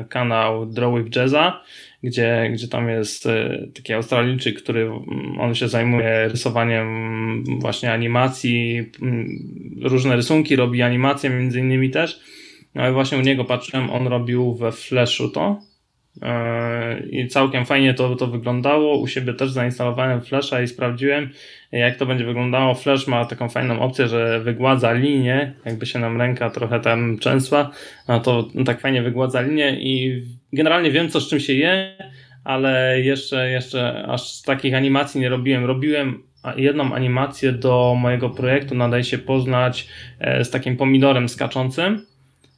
kanał 0.09 0.67
Draw 0.67 0.95
with 0.99 1.17
Jazza 1.17 1.61
gdzie, 2.02 2.50
gdzie 2.52 2.68
tam 2.68 2.88
jest 2.88 3.26
e, 3.26 3.66
taki 3.75 3.92
Australijczyk, 3.92 4.62
który 4.62 4.82
mm, 4.82 5.40
on 5.40 5.54
się 5.54 5.68
zajmuje 5.68 6.28
rysowaniem 6.28 7.44
właśnie 7.61 7.92
animacji, 7.92 8.90
mm, 9.02 9.28
różne 9.82 10.16
rysunki, 10.16 10.56
robi 10.56 10.82
animacje 10.82 11.30
między 11.30 11.61
innymi 11.61 11.90
też. 11.90 12.21
No 12.75 12.90
i 12.90 12.92
właśnie 12.92 13.18
u 13.18 13.21
niego 13.21 13.44
patrzyłem, 13.44 13.90
on 13.90 14.06
robił 14.06 14.54
we 14.54 14.73
Flashu 14.73 15.28
to 15.28 15.72
i 17.11 17.28
całkiem 17.28 17.66
fajnie 17.66 17.95
to, 17.95 18.16
to 18.16 18.26
wyglądało. 18.26 18.99
U 18.99 19.07
siebie 19.07 19.35
też 19.35 19.50
zainstalowałem 19.50 20.23
Flasha 20.23 20.62
i 20.62 20.69
sprawdziłem, 20.69 21.31
jak 21.73 21.97
to 21.97 22.07
będzie 22.07 22.25
wyglądało. 22.25 22.75
Flash 22.75 23.07
ma 23.07 23.25
taką 23.25 23.49
fajną 23.49 23.81
opcję, 23.81 24.09
że 24.09 24.40
wygładza 24.40 24.92
linię, 24.92 25.54
jakby 25.64 25.87
się 25.87 25.99
nam 25.99 26.19
ręka 26.21 26.50
trochę 26.50 26.81
tam 26.81 27.19
częsła, 27.19 27.71
no 28.09 28.21
to 28.21 28.49
tak 28.66 28.81
fajnie 28.81 29.02
wygładza 29.02 29.40
linię 29.40 29.76
i 29.81 30.23
generalnie 30.52 30.90
wiem, 30.90 31.09
co 31.09 31.21
z 31.21 31.28
czym 31.28 31.40
się 31.40 31.52
je, 31.52 31.97
ale 32.45 33.00
jeszcze, 33.00 33.50
jeszcze 33.50 34.07
aż 34.09 34.42
takich 34.42 34.75
animacji 34.75 35.21
nie 35.21 35.28
robiłem. 35.28 35.64
Robiłem 35.64 36.23
jedną 36.57 36.95
animację 36.95 37.52
do 37.52 37.97
mojego 37.99 38.31
projektu, 38.31 38.75
nadaje 38.75 39.04
się 39.04 39.19
poznać 39.19 39.88
e, 40.21 40.45
z 40.45 40.50
takim 40.50 40.76
pomidorem 40.76 41.28
skaczącym, 41.28 42.07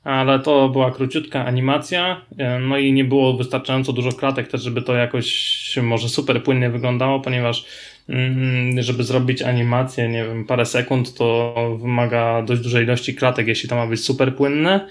ale 0.04 0.38
to 0.38 0.68
była 0.68 0.90
króciutka 0.90 1.44
animacja, 1.44 2.20
e, 2.38 2.58
no 2.58 2.78
i 2.78 2.92
nie 2.92 3.04
było 3.04 3.36
wystarczająco 3.36 3.92
dużo 3.92 4.12
klatek 4.12 4.48
też, 4.48 4.62
żeby 4.62 4.82
to 4.82 4.94
jakoś 4.94 5.78
może 5.82 6.08
super 6.08 6.42
płynnie 6.42 6.70
wyglądało, 6.70 7.20
ponieważ 7.20 7.64
mm, 8.08 8.82
żeby 8.82 9.04
zrobić 9.04 9.42
animację, 9.42 10.08
nie 10.08 10.24
wiem, 10.24 10.44
parę 10.44 10.66
sekund, 10.66 11.14
to 11.14 11.54
wymaga 11.80 12.42
dość 12.42 12.62
dużej 12.62 12.84
ilości 12.84 13.14
klatek, 13.14 13.46
jeśli 13.46 13.68
to 13.68 13.76
ma 13.76 13.86
być 13.86 14.04
super 14.04 14.36
płynne. 14.36 14.88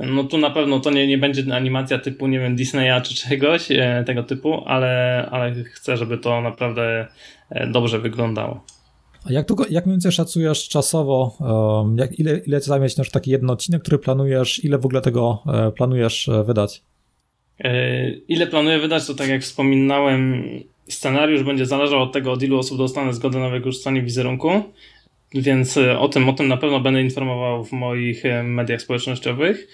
No 0.00 0.24
tu 0.24 0.38
na 0.38 0.50
pewno 0.50 0.80
to 0.80 0.90
nie, 0.90 1.06
nie 1.06 1.18
będzie 1.18 1.54
animacja 1.54 1.98
typu, 1.98 2.26
nie 2.26 2.40
wiem, 2.40 2.56
Disneya 2.56 3.02
czy 3.02 3.14
czegoś 3.14 3.70
e, 3.70 4.04
tego 4.06 4.22
typu, 4.22 4.62
ale, 4.66 5.28
ale 5.30 5.54
chcę, 5.64 5.96
żeby 5.96 6.18
to 6.18 6.40
naprawdę 6.40 7.06
e, 7.50 7.66
dobrze 7.66 7.98
wyglądało. 7.98 8.64
A 9.28 9.32
jak 9.32 9.46
długo, 9.46 9.64
jak 9.70 9.86
mniej 9.86 9.94
więcej 9.94 10.12
szacujesz 10.12 10.68
czasowo, 10.68 11.36
jak, 11.96 12.18
ile, 12.18 12.38
ile 12.38 12.60
zajmie 12.60 12.90
ci 12.90 13.10
taki 13.12 13.30
jeden 13.30 13.50
odcinek, 13.50 13.82
który 13.82 13.98
planujesz, 13.98 14.64
ile 14.64 14.78
w 14.78 14.86
ogóle 14.86 15.00
tego 15.00 15.42
e, 15.46 15.72
planujesz 15.72 16.30
wydać? 16.46 16.82
Ile 18.28 18.46
planuję 18.46 18.78
wydać, 18.78 19.06
to 19.06 19.14
tak 19.14 19.28
jak 19.28 19.42
wspominałem, 19.42 20.44
scenariusz 20.88 21.42
będzie 21.42 21.66
zależał 21.66 22.02
od 22.02 22.12
tego, 22.12 22.32
od 22.32 22.42
ilu 22.42 22.58
osób 22.58 22.78
dostanę 22.78 23.14
zgodę 23.14 23.38
na 23.38 23.48
wykorzystanie 23.48 24.02
wizerunku, 24.02 24.50
więc 25.34 25.78
o 25.98 26.08
tym, 26.08 26.28
o 26.28 26.32
tym 26.32 26.48
na 26.48 26.56
pewno 26.56 26.80
będę 26.80 27.02
informował 27.02 27.64
w 27.64 27.72
moich 27.72 28.22
mediach 28.44 28.82
społecznościowych. 28.82 29.68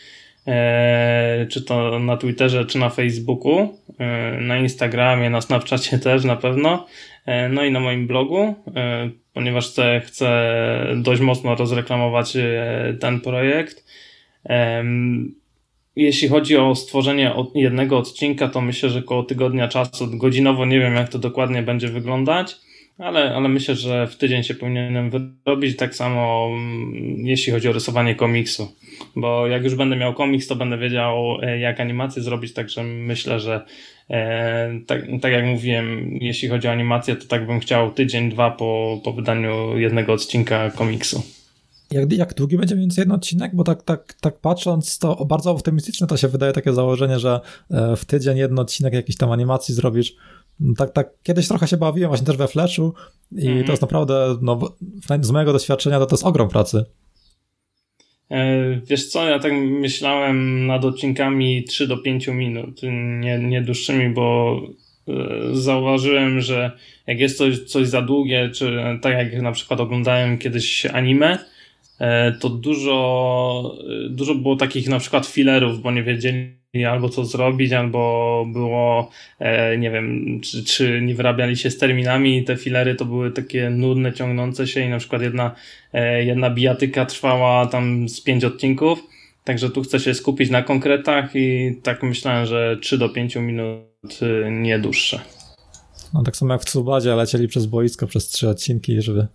E, 0.48 1.46
czy 1.50 1.62
to 1.62 1.98
na 1.98 2.16
Twitterze, 2.16 2.64
czy 2.64 2.78
na 2.78 2.90
Facebooku, 2.90 3.78
e, 3.98 4.38
na 4.40 4.58
Instagramie, 4.58 5.30
na 5.30 5.40
Snapchacie 5.40 5.98
też 5.98 6.24
na 6.24 6.36
pewno, 6.36 6.86
e, 7.26 7.48
no 7.48 7.64
i 7.64 7.72
na 7.72 7.80
moim 7.80 8.06
blogu, 8.06 8.54
ponieważ 9.38 9.68
chcę, 9.68 10.00
chcę 10.04 10.56
dość 10.96 11.20
mocno 11.20 11.54
rozreklamować 11.54 12.36
ten 13.00 13.20
projekt. 13.20 13.84
Jeśli 15.96 16.28
chodzi 16.28 16.56
o 16.56 16.74
stworzenie 16.74 17.34
jednego 17.54 17.98
odcinka, 17.98 18.48
to 18.48 18.60
myślę, 18.60 18.90
że 18.90 18.98
około 18.98 19.22
tygodnia 19.22 19.68
czasu, 19.68 20.18
godzinowo 20.18 20.66
nie 20.66 20.80
wiem, 20.80 20.94
jak 20.94 21.08
to 21.08 21.18
dokładnie 21.18 21.62
będzie 21.62 21.88
wyglądać 21.88 22.56
ale, 22.98 23.34
ale 23.34 23.48
myślę, 23.48 23.74
że 23.74 24.06
w 24.06 24.16
tydzień 24.16 24.42
się 24.42 24.54
powinienem 24.54 25.10
wyrobić. 25.10 25.76
Tak 25.76 25.94
samo 25.94 26.48
mm, 26.52 27.26
jeśli 27.26 27.52
chodzi 27.52 27.68
o 27.68 27.72
rysowanie 27.72 28.14
komiksu, 28.14 28.68
bo 29.16 29.46
jak 29.46 29.64
już 29.64 29.74
będę 29.74 29.96
miał 29.96 30.14
komiks, 30.14 30.46
to 30.46 30.56
będę 30.56 30.78
wiedział, 30.78 31.38
e, 31.42 31.58
jak 31.58 31.80
animację 31.80 32.22
zrobić. 32.22 32.52
Także 32.52 32.82
myślę, 32.82 33.40
że 33.40 33.64
e, 34.10 34.80
tak, 34.86 35.02
tak 35.22 35.32
jak 35.32 35.44
mówiłem, 35.44 36.18
jeśli 36.20 36.48
chodzi 36.48 36.68
o 36.68 36.72
animację, 36.72 37.16
to 37.16 37.26
tak 37.26 37.46
bym 37.46 37.60
chciał 37.60 37.90
tydzień, 37.90 38.30
dwa 38.30 38.50
po, 38.50 39.00
po 39.04 39.12
wydaniu 39.12 39.78
jednego 39.78 40.12
odcinka 40.12 40.70
komiksu. 40.70 41.22
Jak, 41.90 42.12
jak 42.12 42.34
długi 42.34 42.56
będzie 42.56 42.74
mniej 42.74 42.84
więcej 42.84 43.02
jeden 43.02 43.14
odcinek? 43.14 43.54
Bo 43.54 43.64
tak, 43.64 43.82
tak, 43.82 44.14
tak 44.20 44.38
patrząc, 44.38 44.98
to 44.98 45.24
bardzo 45.24 45.50
optymistyczne 45.50 46.06
to 46.06 46.16
się 46.16 46.28
wydaje 46.28 46.52
takie 46.52 46.72
założenie, 46.72 47.18
że 47.18 47.40
e, 47.70 47.96
w 47.96 48.04
tydzień 48.04 48.38
jeden 48.38 48.58
odcinek 48.58 48.94
jakiejś 48.94 49.16
tam 49.16 49.30
animacji 49.30 49.74
zrobisz. 49.74 50.14
Tak, 50.76 50.92
tak, 50.92 51.10
kiedyś 51.22 51.48
trochę 51.48 51.68
się 51.68 51.76
bawiłem 51.76 52.08
właśnie 52.08 52.26
też 52.26 52.36
we 52.36 52.48
Flashu 52.48 52.94
i 53.32 53.46
mm 53.46 53.62
-hmm. 53.62 53.66
to 53.66 53.72
jest 53.72 53.82
naprawdę, 53.82 54.38
no, 54.42 54.76
z 55.20 55.30
mojego 55.30 55.52
doświadczenia 55.52 55.98
to, 55.98 56.06
to 56.06 56.14
jest 56.14 56.26
ogrom 56.26 56.48
pracy. 56.48 56.84
E, 58.30 58.80
wiesz 58.80 59.08
co, 59.08 59.28
ja 59.28 59.38
tak 59.38 59.52
myślałem 59.52 60.66
nad 60.66 60.84
odcinkami 60.84 61.64
3 61.64 61.86
do 61.86 61.98
5 61.98 62.28
minut, 62.28 62.80
nie, 63.20 63.38
nie 63.38 63.62
dłuższymi, 63.62 64.14
bo 64.14 64.60
e, 65.08 65.12
zauważyłem, 65.52 66.40
że 66.40 66.72
jak 67.06 67.20
jest 67.20 67.38
coś, 67.38 67.58
coś 67.58 67.88
za 67.88 68.02
długie, 68.02 68.50
czy 68.54 68.78
tak 69.02 69.12
jak 69.12 69.42
na 69.42 69.52
przykład 69.52 69.80
oglądałem 69.80 70.38
kiedyś 70.38 70.86
anime, 70.86 71.38
e, 71.98 72.32
to 72.32 72.48
dużo, 72.48 73.78
dużo 74.10 74.34
było 74.34 74.56
takich 74.56 74.88
na 74.88 74.98
przykład 74.98 75.26
fillerów, 75.26 75.82
bo 75.82 75.90
nie 75.90 76.02
wiedzieli 76.02 76.57
albo 76.74 77.08
co 77.08 77.24
zrobić, 77.24 77.72
albo 77.72 78.46
było, 78.52 79.10
e, 79.38 79.78
nie 79.78 79.90
wiem, 79.90 80.40
czy, 80.40 80.64
czy 80.64 81.00
nie 81.02 81.14
wyrabiali 81.14 81.56
się 81.56 81.70
z 81.70 81.78
terminami. 81.78 82.44
Te 82.44 82.56
filery 82.56 82.94
to 82.94 83.04
były 83.04 83.30
takie 83.30 83.70
nudne, 83.70 84.12
ciągnące 84.12 84.66
się 84.66 84.80
i 84.80 84.88
na 84.88 84.98
przykład 84.98 85.22
jedna, 85.22 85.54
e, 85.92 86.24
jedna 86.24 86.50
bijatyka 86.50 87.06
trwała 87.06 87.66
tam 87.66 88.08
z 88.08 88.20
pięć 88.20 88.44
odcinków. 88.44 89.02
Także 89.44 89.70
tu 89.70 89.82
chcę 89.82 90.00
się 90.00 90.14
skupić 90.14 90.50
na 90.50 90.62
konkretach 90.62 91.30
i 91.34 91.76
tak 91.82 92.02
myślałem, 92.02 92.46
że 92.46 92.76
3 92.82 92.98
do 92.98 93.08
5 93.08 93.36
minut 93.36 94.20
e, 94.22 94.50
nie 94.50 94.78
dłuższe. 94.78 95.20
No 96.14 96.22
tak 96.22 96.36
samo 96.36 96.52
jak 96.52 96.62
w 96.62 96.64
Tsubadzie 96.64 97.14
lecieli 97.14 97.48
przez 97.48 97.66
boisko 97.66 98.06
przez 98.06 98.28
trzy 98.28 98.48
odcinki, 98.48 99.02
żeby 99.02 99.26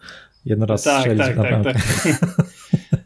jeden 0.46 0.64
raz 0.70 0.84
tak, 0.84 1.00
strzelić 1.00 1.24
tak, 1.24 1.36
tak, 1.38 1.64
tak. 1.64 1.78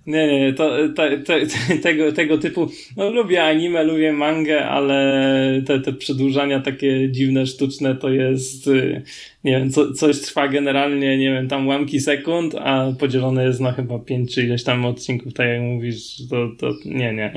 Nie, 0.08 0.28
nie, 0.28 0.54
to, 0.54 0.70
to, 0.96 1.04
to, 1.26 1.34
tego, 1.84 2.12
tego 2.12 2.38
typu, 2.38 2.68
no 2.98 3.10
lubię 3.10 3.44
anime, 3.44 3.84
lubię 3.84 4.14
mangę, 4.14 4.66
ale 4.66 5.62
te, 5.66 5.80
te 5.80 5.94
przedłużania 5.94 6.60
takie 6.60 7.12
dziwne, 7.12 7.46
sztuczne 7.46 7.96
to 7.96 8.10
jest, 8.10 8.68
y, 8.68 9.02
nie 9.44 9.52
wiem, 9.52 9.72
co, 9.72 9.94
coś 9.94 10.22
trwa 10.22 10.48
generalnie, 10.48 11.18
nie 11.18 11.34
wiem, 11.34 11.48
tam 11.48 11.68
łamki 11.68 12.00
sekund, 12.00 12.56
a 12.56 12.92
podzielone 13.00 13.44
jest 13.44 13.60
na 13.60 13.72
chyba 13.72 14.00
pięć 14.00 14.36
czy 14.36 14.44
ileś 14.44 14.64
tam 14.64 14.86
odcinków, 14.86 15.34
tak 15.34 15.48
jak 15.48 15.62
mówisz, 15.62 16.28
to, 16.30 16.50
to 16.60 16.74
nie, 16.86 17.14
nie. 17.14 17.34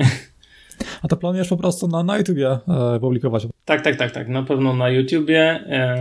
A 1.01 1.07
to 1.07 1.17
planujesz 1.17 1.47
po 1.47 1.57
prostu 1.57 1.87
na, 1.87 2.03
na 2.03 2.17
YouTubie 2.17 2.49
e, 2.49 2.99
publikować? 2.99 3.47
Tak, 3.65 3.81
tak, 3.81 3.95
tak, 3.95 4.11
tak, 4.11 4.29
na 4.29 4.43
pewno 4.43 4.73
na 4.73 4.89
YouTubie, 4.89 5.41
e, 5.41 5.97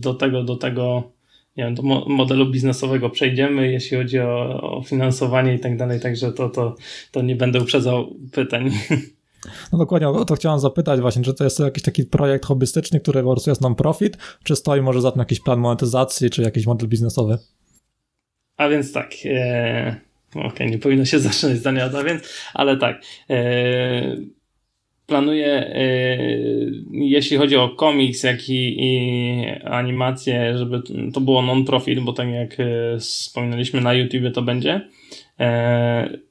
do 0.00 0.14
tego, 0.14 0.42
do 0.42 0.56
tego 0.56 1.13
nie 1.56 1.64
wiem, 1.64 1.74
do 1.74 1.82
modelu 2.06 2.50
biznesowego 2.50 3.10
przejdziemy, 3.10 3.72
jeśli 3.72 3.96
chodzi 3.96 4.20
o, 4.20 4.60
o 4.60 4.82
finansowanie 4.82 5.54
i 5.54 5.58
tak 5.58 5.76
dalej, 5.76 6.00
także 6.00 6.32
to, 6.32 6.48
to, 6.48 6.74
to 7.10 7.22
nie 7.22 7.36
będę 7.36 7.60
uprzedzał 7.60 8.14
pytań. 8.32 8.70
No 9.72 9.78
dokładnie, 9.78 10.08
o 10.08 10.24
to 10.24 10.34
chciałem 10.34 10.60
zapytać 10.60 11.00
właśnie, 11.00 11.22
czy 11.22 11.34
to 11.34 11.44
jest 11.44 11.60
jakiś 11.60 11.82
taki 11.82 12.04
projekt 12.04 12.44
hobbystyczny, 12.44 13.00
który 13.00 13.22
po 13.22 13.32
prostu 13.32 13.50
jest 13.50 13.60
non-profit, 13.60 14.16
czy 14.44 14.56
stoi 14.56 14.80
może 14.80 15.00
za 15.00 15.12
tym 15.12 15.18
jakiś 15.18 15.40
plan 15.40 15.58
monetyzacji, 15.58 16.30
czy 16.30 16.42
jakiś 16.42 16.66
model 16.66 16.88
biznesowy? 16.88 17.38
A 18.56 18.68
więc 18.68 18.92
tak, 18.92 19.12
e, 19.24 19.96
okej, 20.30 20.46
okay, 20.46 20.70
nie 20.70 20.78
powinno 20.78 21.04
się 21.04 21.18
zaczynać 21.28 21.58
zdania 21.58 21.90
a 21.98 22.02
więc, 22.02 22.22
ale 22.54 22.76
tak, 22.76 23.02
e, 23.30 24.16
planuję, 25.06 25.74
jeśli 26.90 27.36
chodzi 27.36 27.56
o 27.56 27.68
komiks, 27.68 28.22
jak 28.22 28.48
i, 28.48 28.76
i 28.78 29.44
żeby 30.54 30.82
to 31.14 31.20
było 31.20 31.42
non-profit, 31.42 32.00
bo 32.00 32.12
tak 32.12 32.28
jak 32.28 32.56
wspominaliśmy 32.98 33.80
na 33.80 33.94
YouTube 33.94 34.34
to 34.34 34.42
będzie. 34.42 34.80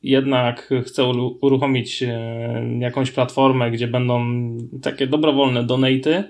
Jednak 0.04 0.74
chcę 0.86 1.04
uruchomić 1.42 2.04
jakąś 2.80 3.12
platformę, 3.12 3.72
gdzie 3.72 3.88
będą 3.88 4.22
takie 4.82 5.08
dobrowolne 5.08 5.64
donaty, 5.64 6.24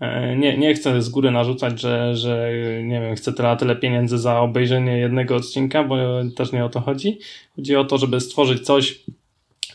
E, 0.00 0.36
nie, 0.36 0.58
nie 0.58 0.74
chcę 0.74 1.02
z 1.02 1.08
góry 1.08 1.30
narzucać, 1.30 1.80
że, 1.80 2.16
że 2.16 2.52
nie 2.82 3.00
wiem, 3.00 3.14
chcę 3.16 3.32
tyle, 3.32 3.56
tyle 3.56 3.76
pieniędzy 3.76 4.18
za 4.18 4.40
obejrzenie 4.40 4.98
jednego 4.98 5.36
odcinka, 5.36 5.84
bo 5.84 5.96
też 6.36 6.52
nie 6.52 6.64
o 6.64 6.68
to 6.68 6.80
chodzi. 6.80 7.18
Chodzi 7.56 7.76
o 7.76 7.84
to, 7.84 7.98
żeby 7.98 8.20
stworzyć 8.20 8.62
coś, 8.62 9.04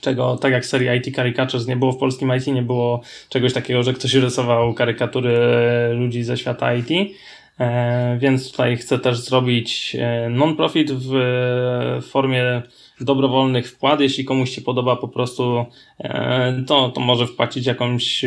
czego 0.01 0.38
tak 0.38 0.51
jak 0.51 0.65
serii 0.65 0.98
IT 0.98 1.15
Caricatures 1.15 1.67
nie 1.67 1.75
było 1.75 1.91
w 1.91 1.98
polskim 1.98 2.36
IT, 2.38 2.48
nie 2.48 2.62
było 2.62 3.01
czegoś 3.29 3.53
takiego, 3.53 3.84
że 3.84 3.93
ktoś 3.93 4.13
rysował 4.13 4.74
karykatury 4.74 5.38
ludzi 5.93 6.24
ze 6.24 6.38
świata 6.38 6.75
IT. 6.75 6.89
E, 7.60 8.17
więc 8.20 8.51
tutaj 8.51 8.77
chcę 8.77 9.00
też 9.00 9.20
zrobić 9.20 9.98
e, 10.00 10.29
non-profit 10.29 10.91
w 10.91 11.13
formie 12.01 12.62
dobrowolnych 13.01 13.72
wkład. 13.72 14.01
Jeśli 14.01 14.25
komuś 14.25 14.50
się 14.50 14.62
podoba 14.62 14.96
po 14.96 15.08
prostu, 15.08 15.65
to, 16.67 16.89
to 16.89 17.01
może 17.01 17.27
wpłacić 17.27 17.65
jakąś 17.65 18.25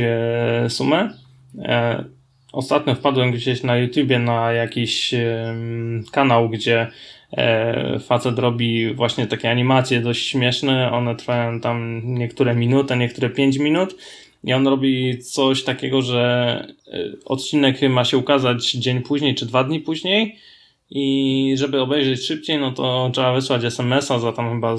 sumę. 0.69 1.11
E, 1.59 2.05
ostatnio 2.53 2.95
wpadłem 2.95 3.33
gdzieś 3.33 3.63
na 3.63 3.77
YouTubie 3.77 4.19
na 4.19 4.53
jakiś 4.53 5.15
kanał, 6.13 6.49
gdzie 6.49 6.81
e, 6.81 6.89
facet 8.01 8.39
robi 8.39 8.95
właśnie 8.95 9.27
takie 9.27 9.51
animacje 9.51 10.01
dość 10.01 10.29
śmieszne. 10.29 10.93
One 10.93 11.17
trwają 11.17 11.61
tam 11.61 12.01
niektóre 12.05 12.55
minuty, 12.55 12.97
niektóre 12.97 13.31
5 13.31 13.59
minut. 13.59 13.97
I 14.45 14.53
on 14.53 14.67
robi 14.67 15.19
coś 15.19 15.65
takiego, 15.65 16.03
że 16.03 16.67
e, 16.93 16.99
odcinek 17.25 17.83
ma 17.83 18.05
się 18.05 18.19
ukazać 18.19 18.73
dzień 18.73 19.03
później 19.03 19.35
czy 19.35 19.47
dwa 19.47 19.65
dni 19.65 19.81
później. 19.81 20.37
I 20.91 21.55
żeby 21.59 21.81
obejrzeć 21.81 22.27
szybciej, 22.27 22.59
no 22.59 22.73
to 22.73 23.11
trzeba 23.13 23.35
wysłać 23.35 23.65
SMS-a 23.65 24.19
za 24.19 24.33
tam 24.33 24.51
chyba 24.51 24.77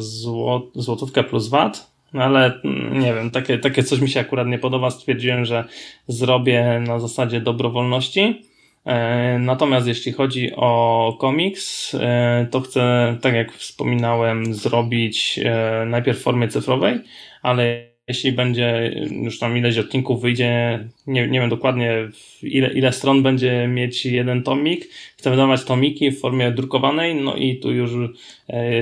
złotówkę 0.76 1.24
plus 1.24 1.48
VAT. 1.48 1.92
No 2.14 2.24
ale 2.24 2.62
mm, 2.64 3.00
nie 3.00 3.14
wiem, 3.14 3.32
takie, 3.32 3.58
takie 3.58 3.84
coś 3.84 4.00
mi 4.00 4.10
się 4.10 4.20
akurat 4.20 4.48
nie 4.48 4.60
podoba. 4.60 4.92
Stwierdziłem, 4.92 5.46
że 5.46 5.64
zrobię 6.08 6.84
na 6.88 7.00
zasadzie 7.00 7.42
dobrowolności. 7.42 8.42
E, 8.86 9.40
natomiast 9.40 9.88
jeśli 9.88 10.12
chodzi 10.12 10.52
o 10.56 11.18
komiks, 11.20 11.96
e, 11.96 12.48
to 12.52 12.62
chcę, 12.62 13.16
tak 13.22 13.34
jak 13.34 13.54
wspominałem, 13.54 14.54
zrobić 14.54 15.40
e, 15.46 15.86
najpierw 15.86 16.20
w 16.20 16.24
formie 16.24 16.48
cyfrowej, 16.48 17.00
ale 17.42 17.96
jeśli 18.08 18.32
będzie 18.32 18.96
już 19.24 19.40
tam 19.40 19.58
ileś 19.58 19.78
odcinków 19.78 20.22
wyjdzie, 20.22 20.80
nie, 21.08 21.28
nie 21.28 21.40
wiem 21.40 21.50
dokładnie 21.50 22.10
ile, 22.44 22.74
ile 22.74 22.92
stron 22.94 23.24
będzie 23.24 23.68
mieć 23.68 24.06
jeden 24.06 24.44
tomik, 24.44 24.90
chcę 25.18 25.30
wydawać 25.30 25.64
tomiki 25.64 26.12
w 26.12 26.20
formie 26.20 26.52
drukowanej, 26.52 27.16
no 27.16 27.36
i 27.36 27.60
tu 27.60 27.72
już, 27.72 27.92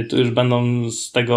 tu 0.09 0.17
już 0.19 0.31
będą 0.31 0.89
z 0.91 1.11
tego, 1.11 1.35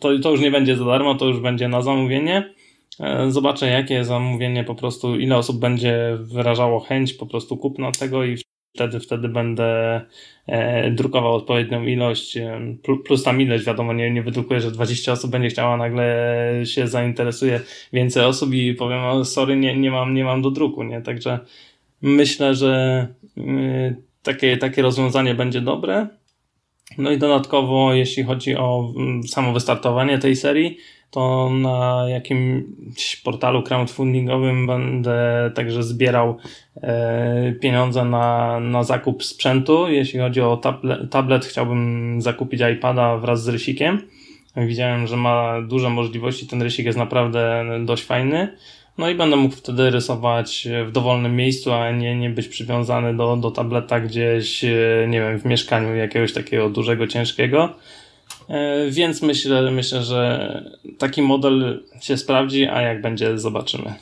to, 0.00 0.18
to 0.18 0.30
już 0.30 0.40
nie 0.40 0.50
będzie 0.50 0.76
za 0.76 0.84
darmo, 0.84 1.14
to 1.14 1.26
już 1.26 1.40
będzie 1.40 1.68
na 1.68 1.82
zamówienie. 1.82 2.51
E, 3.00 3.30
zobaczę 3.30 3.66
jakie 3.66 4.04
zamówienie 4.04 4.64
po 4.64 4.74
prostu, 4.74 5.16
ile 5.18 5.36
osób 5.36 5.60
będzie 5.60 6.18
wyrażało 6.20 6.80
chęć 6.80 7.12
po 7.14 7.26
prostu 7.26 7.56
kupna 7.56 7.92
tego 7.92 8.24
i 8.24 8.36
wtedy, 8.74 9.00
wtedy 9.00 9.28
będę 9.28 10.00
e, 10.46 10.90
drukował 10.90 11.34
odpowiednią 11.34 11.86
ilość, 11.86 12.36
e, 12.36 12.60
plus 13.04 13.22
tam 13.22 13.40
ilość, 13.40 13.64
wiadomo, 13.64 13.92
nie, 13.92 14.10
nie 14.10 14.22
wydrukuję, 14.22 14.60
że 14.60 14.70
20 14.70 15.12
osób 15.12 15.30
będzie 15.30 15.48
chciała, 15.48 15.76
nagle 15.76 16.16
się 16.64 16.88
zainteresuje 16.88 17.60
więcej 17.92 18.24
osób 18.24 18.54
i 18.54 18.74
powiem, 18.74 19.24
sorry, 19.24 19.56
nie, 19.56 19.76
nie, 19.76 19.90
mam, 19.90 20.14
nie 20.14 20.24
mam 20.24 20.42
do 20.42 20.50
druku, 20.50 20.82
nie? 20.82 21.02
Także 21.02 21.38
myślę, 22.02 22.54
że 22.54 23.06
takie, 24.22 24.56
takie 24.56 24.82
rozwiązanie 24.82 25.34
będzie 25.34 25.60
dobre. 25.60 26.06
No 26.98 27.10
i 27.10 27.18
dodatkowo, 27.18 27.94
jeśli 27.94 28.22
chodzi 28.22 28.56
o 28.56 28.92
mm, 28.96 29.22
samo 29.22 29.52
wystartowanie 29.52 30.18
tej 30.18 30.36
serii, 30.36 30.78
to 31.12 31.50
na 31.50 32.04
jakimś 32.08 33.16
portalu 33.24 33.62
crowdfundingowym 33.62 34.66
będę 34.66 35.50
także 35.54 35.82
zbierał 35.82 36.36
e, 36.76 37.52
pieniądze 37.60 38.04
na, 38.04 38.60
na 38.60 38.84
zakup 38.84 39.24
sprzętu. 39.24 39.88
Jeśli 39.88 40.20
chodzi 40.20 40.40
o 40.40 40.56
tablet, 40.56 41.10
tablet, 41.10 41.44
chciałbym 41.44 42.16
zakupić 42.22 42.60
iPada 42.72 43.16
wraz 43.16 43.42
z 43.42 43.48
rysikiem. 43.48 44.02
Widziałem, 44.56 45.06
że 45.06 45.16
ma 45.16 45.62
duże 45.62 45.90
możliwości, 45.90 46.46
ten 46.46 46.62
rysik 46.62 46.86
jest 46.86 46.98
naprawdę 46.98 47.64
dość 47.84 48.04
fajny. 48.04 48.56
No 48.98 49.08
i 49.08 49.14
będę 49.14 49.36
mógł 49.36 49.54
wtedy 49.54 49.90
rysować 49.90 50.68
w 50.86 50.92
dowolnym 50.92 51.36
miejscu, 51.36 51.72
a 51.72 51.90
nie, 51.90 52.16
nie 52.16 52.30
być 52.30 52.48
przywiązany 52.48 53.16
do, 53.16 53.36
do 53.36 53.50
tableta 53.50 54.00
gdzieś, 54.00 54.64
e, 54.64 55.06
nie 55.08 55.20
wiem, 55.20 55.38
w 55.38 55.44
mieszkaniu 55.44 55.94
jakiegoś 55.94 56.32
takiego 56.32 56.70
dużego, 56.70 57.06
ciężkiego. 57.06 57.74
E, 58.52 58.90
więc 58.90 59.22
myślę, 59.22 59.70
myślę, 59.70 60.02
że 60.02 60.62
taki 60.98 61.22
model 61.22 61.82
się 62.00 62.16
sprawdzi, 62.16 62.66
a 62.66 62.82
jak 62.82 63.02
będzie, 63.02 63.38
zobaczymy. 63.38 63.94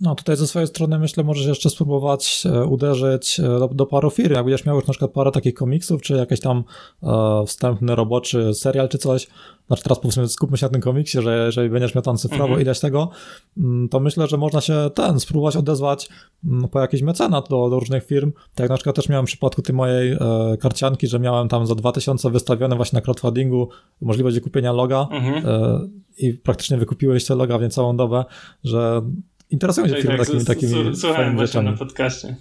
No 0.00 0.14
tutaj 0.14 0.36
ze 0.36 0.46
swojej 0.46 0.66
strony 0.66 0.98
myślę, 0.98 1.24
możesz 1.24 1.46
jeszcze 1.46 1.70
spróbować 1.70 2.46
e, 2.46 2.64
uderzyć 2.64 3.40
e, 3.40 3.42
do, 3.42 3.68
do 3.68 3.86
paru 3.86 4.10
firm. 4.10 4.34
Jak 4.34 4.44
będziesz 4.44 4.66
miał 4.66 4.76
już 4.76 4.86
na 4.86 4.92
przykład 4.92 5.10
parę 5.10 5.30
takich 5.30 5.54
komiksów, 5.54 6.02
czy 6.02 6.14
jakiś 6.14 6.40
tam 6.40 6.64
e, 7.02 7.44
wstępny 7.46 7.94
roboczy 7.94 8.54
serial, 8.54 8.88
czy 8.88 8.98
coś, 8.98 9.26
znaczy 9.66 9.82
teraz 9.82 9.98
powiedzmy 9.98 10.28
skupmy 10.28 10.56
się 10.56 10.66
na 10.66 10.72
tym 10.72 10.80
komiksie, 10.80 11.22
że 11.22 11.46
jeżeli 11.46 11.70
będziesz 11.70 11.94
miał 11.94 12.02
tam 12.02 12.16
cyfrowo 12.16 12.44
mhm. 12.44 12.60
ileś 12.60 12.80
tego, 12.80 13.10
mm, 13.56 13.88
to 13.88 14.00
myślę, 14.00 14.26
że 14.26 14.36
można 14.36 14.60
się 14.60 14.90
ten, 14.94 15.20
spróbować 15.20 15.56
odezwać 15.56 16.08
mm, 16.44 16.68
po 16.68 16.80
jakiś 16.80 17.02
mecenat 17.02 17.48
do, 17.48 17.70
do 17.70 17.80
różnych 17.80 18.06
firm. 18.06 18.32
Tak 18.54 18.68
na 18.70 18.76
przykład 18.76 18.96
też 18.96 19.08
miałem 19.08 19.26
w 19.26 19.28
przypadku 19.28 19.62
tej 19.62 19.74
mojej 19.74 20.12
e, 20.12 20.18
karcianki, 20.60 21.06
że 21.06 21.18
miałem 21.18 21.48
tam 21.48 21.66
za 21.66 21.74
2000 21.74 22.30
wystawione 22.30 22.76
właśnie 22.76 22.96
na 22.96 23.00
crowdfundingu 23.00 23.68
możliwość 24.00 24.36
wykupienia 24.36 24.72
loga 24.72 25.08
mhm. 25.10 25.46
e, 25.46 25.88
i 26.18 26.34
praktycznie 26.34 26.76
wykupiłeś 26.76 27.24
te 27.26 27.34
loga 27.34 27.58
w 27.58 27.62
niecałą 27.62 27.96
dobę, 27.96 28.24
że 28.64 29.02
interesują 29.50 29.86
się 29.86 29.92
tak, 29.92 30.02
firmy 30.02 30.18
tak, 30.18 30.26
takimi, 30.26 30.44
takimi 30.44 30.96
Słuchałem 30.96 31.36
właśnie 31.36 31.62
na 31.62 31.72
podcaście. 31.72 32.36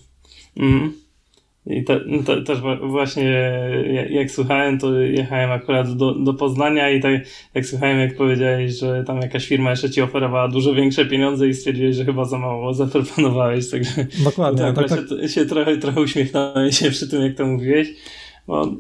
Mm. 0.58 0.94
I 1.66 1.84
te, 1.84 2.00
te, 2.26 2.42
też 2.42 2.60
właśnie 2.82 3.24
jak, 3.94 4.12
jak, 4.12 4.32
słuchałem, 4.32 4.80
to 4.80 5.00
jechałem 5.00 5.52
akurat 5.52 5.98
do, 5.98 6.14
do 6.14 6.34
Poznania 6.34 6.90
i 6.90 7.02
tak 7.02 7.14
jak 7.54 7.66
słuchałem, 7.66 8.00
jak 8.00 8.16
powiedziałeś, 8.16 8.80
że 8.80 9.04
tam 9.04 9.22
jakaś 9.22 9.48
firma 9.48 9.70
jeszcze 9.70 9.90
ci 9.90 10.02
oferowała 10.02 10.48
dużo 10.48 10.74
większe 10.74 11.06
pieniądze 11.06 11.48
i 11.48 11.54
stwierdziłeś, 11.54 11.96
że 11.96 12.06
chyba 12.06 12.26
za 12.26 12.38
mało 12.38 12.74
zaproponowałeś, 12.74 13.70
także 13.70 14.08
Dokładnie, 14.24 14.62
tak, 14.62 14.76
tak, 14.76 14.90
tak. 14.90 15.00
Się, 15.22 15.30
się, 15.30 15.46
trochę, 15.46 15.78
trochę 15.78 16.02
uśmiechnąłem 16.02 16.72
się 16.72 16.92
przy 16.92 17.08
tym, 17.08 17.22
jak 17.22 17.36
to 17.36 17.46
mówiłeś, 17.46 17.88
bo 18.48 18.72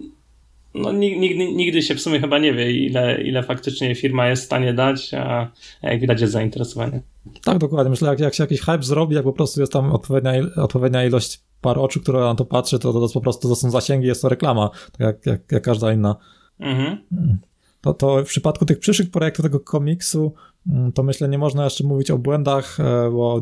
no, 0.82 0.92
nigdy, 0.92 1.54
nigdy 1.54 1.82
się 1.82 1.96
w 1.96 2.02
sumie 2.02 2.20
chyba 2.20 2.39
nie 2.39 2.54
wie, 2.54 2.72
ile, 2.72 3.22
ile 3.22 3.44
faktycznie 3.44 3.96
firma 3.96 4.28
jest 4.28 4.44
w 4.44 4.46
stanie 4.46 4.74
dać, 4.74 5.13
a 5.13 5.52
jak 5.84 6.00
widać 6.00 6.22
jest 6.22 6.34
zainteresowanie. 6.34 7.02
Tak, 7.44 7.58
dokładnie. 7.58 7.89
Myślę, 7.89 8.10
jak, 8.10 8.20
jak 8.20 8.34
się 8.34 8.44
jakiś 8.44 8.62
hype 8.62 8.84
zrobi, 8.84 9.15
jak 9.15 9.24
po 9.24 9.34
prostu 9.34 9.60
jest 9.60 9.74
tam 9.74 9.92
odpowiednia, 9.92 10.32
odpowiednia 10.56 11.06
ilość 11.06 11.42
par 11.62 11.80
oczu, 11.80 12.00
które 12.00 12.20
na 12.20 12.36
to 12.36 12.46
patrzy, 12.46 12.80
to, 12.80 12.94
to, 12.94 13.08
to 13.08 13.13
po 13.13 13.22
prostu 13.22 13.50
to 13.50 13.56
są 13.56 13.72
zasięgi, 13.72 14.08
jest 14.08 14.22
to 14.22 14.30
reklama, 14.30 14.70
tak 14.70 15.00
jak, 15.00 15.26
jak, 15.26 15.52
jak 15.52 15.63
każda 15.63 15.94
inna. 15.94 16.15
Mhm. 16.60 16.98
Mm. 17.12 17.38
To, 17.82 17.94
to 17.94 18.24
w 18.24 18.28
przypadku 18.28 18.65
tych 18.65 18.80
przyszłych 18.80 19.12
projektów 19.12 19.44
tego 19.44 19.60
komiksu, 19.60 20.34
mm, 20.68 20.92
to 20.92 21.04
myślę, 21.04 21.30
nie 21.30 21.38
można 21.38 21.63
jeszcze 21.63 21.84
mówić 21.84 22.12
o 22.12 22.18
błędach, 22.18 22.80
e, 22.80 23.12
bo 23.12 23.42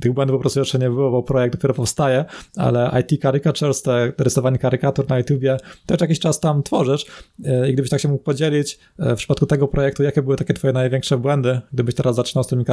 tych 0.00 0.12
błędów 0.12 0.36
po 0.36 0.40
prostu 0.40 0.60
jeszcze 0.60 0.78
nie 0.78 0.90
było, 0.90 1.10
bo 1.10 1.22
projekt 1.22 1.56
dopiero 1.56 1.74
powstaje, 1.74 2.24
ale 2.56 3.00
IT 3.00 3.22
Caricatures, 3.22 3.82
te 3.82 4.12
rysowanie 4.18 4.58
karykatur 4.58 5.08
na 5.08 5.18
YouTubie, 5.18 5.56
to 5.86 5.94
już 5.94 6.00
jakiś 6.00 6.20
czas 6.20 6.40
tam 6.40 6.62
tworzysz 6.62 7.06
e, 7.44 7.70
i 7.70 7.72
gdybyś 7.72 7.90
tak 7.90 8.00
się 8.00 8.08
mógł 8.08 8.24
podzielić 8.24 8.78
e, 8.98 9.14
w 9.14 9.18
przypadku 9.18 9.46
tego 9.46 9.68
projektu, 9.68 10.02
jakie 10.02 10.22
były 10.22 10.36
takie 10.36 10.54
twoje 10.54 10.72
największe 10.72 11.18
błędy, 11.18 11.60
gdybyś 11.72 11.94
teraz 11.94 12.16
zaczynał 12.16 12.44
z 12.44 12.46
tymi 12.46 12.64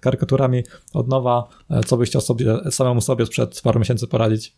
karykaturami 0.00 0.62
od 0.94 1.08
nowa, 1.08 1.48
co 1.86 1.96
byś 1.96 2.08
chciał 2.08 2.20
sobie, 2.20 2.70
samemu 2.70 3.00
sobie 3.00 3.26
sprzed 3.26 3.60
paru 3.64 3.78
miesięcy 3.78 4.06
poradzić? 4.06 4.56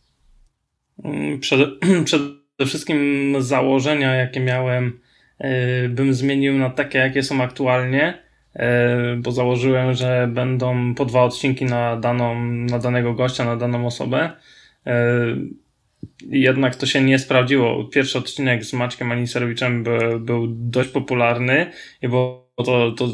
Mm, 1.05 1.41
przede, 1.41 1.67
przede 2.05 2.25
wszystkim 2.67 3.35
założenia, 3.39 4.15
jakie 4.15 4.41
miałem 4.41 5.01
bym 5.89 6.15
zmienił 6.15 6.59
na 6.59 6.71
takie, 6.71 6.99
jakie 6.99 7.23
są 7.23 7.43
aktualnie, 7.43 8.19
e, 8.55 9.17
bo 9.17 9.33
założyłem, 9.33 9.95
że 9.95 10.29
będą 10.33 10.95
po 10.95 11.05
dwa 11.05 11.23
odcinki 11.23 11.65
na, 11.65 11.97
daną, 11.97 12.45
na 12.45 12.79
danego 12.79 13.15
gościa, 13.15 13.45
na 13.45 13.57
daną 13.57 13.87
osobę. 13.87 14.31
E, 14.87 15.17
jednak 16.29 16.77
to 16.77 16.87
się 16.87 17.01
nie 17.01 17.19
sprawdziło. 17.19 17.85
Pierwszy 17.85 18.19
odcinek 18.19 18.65
z 18.65 18.73
Maćkiem 18.73 19.13
Aniserowiczem 19.13 19.85
był 20.21 20.47
dość 20.49 20.89
popularny 20.89 21.71
i 22.03 22.09
było 22.09 22.45
to, 22.57 22.93
to, 22.93 23.09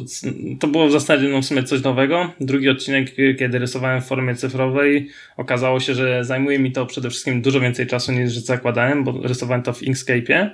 to 0.61 0.67
było 0.67 0.89
w 0.89 0.93
zasadzie 0.93 1.29
no 1.29 1.43
w 1.43 1.45
sumie 1.45 1.63
coś 1.63 1.83
nowego. 1.83 2.33
Drugi 2.41 2.69
odcinek, 2.69 3.15
kiedy 3.39 3.59
rysowałem 3.59 4.01
w 4.01 4.07
formie 4.07 4.35
cyfrowej, 4.35 5.09
okazało 5.37 5.81
się, 5.81 5.95
że 5.95 6.25
zajmuje 6.25 6.59
mi 6.59 6.73
to 6.73 6.87
przede 6.87 7.11
wszystkim 7.11 7.43
dużo 7.43 7.61
więcej 7.61 7.87
czasu 7.87 8.13
niż 8.13 8.33
zakładałem, 8.33 9.05
bo 9.05 9.13
rysowałem 9.23 9.63
to 9.63 9.73
w 9.73 9.83
Inkscape'ie 9.83 10.51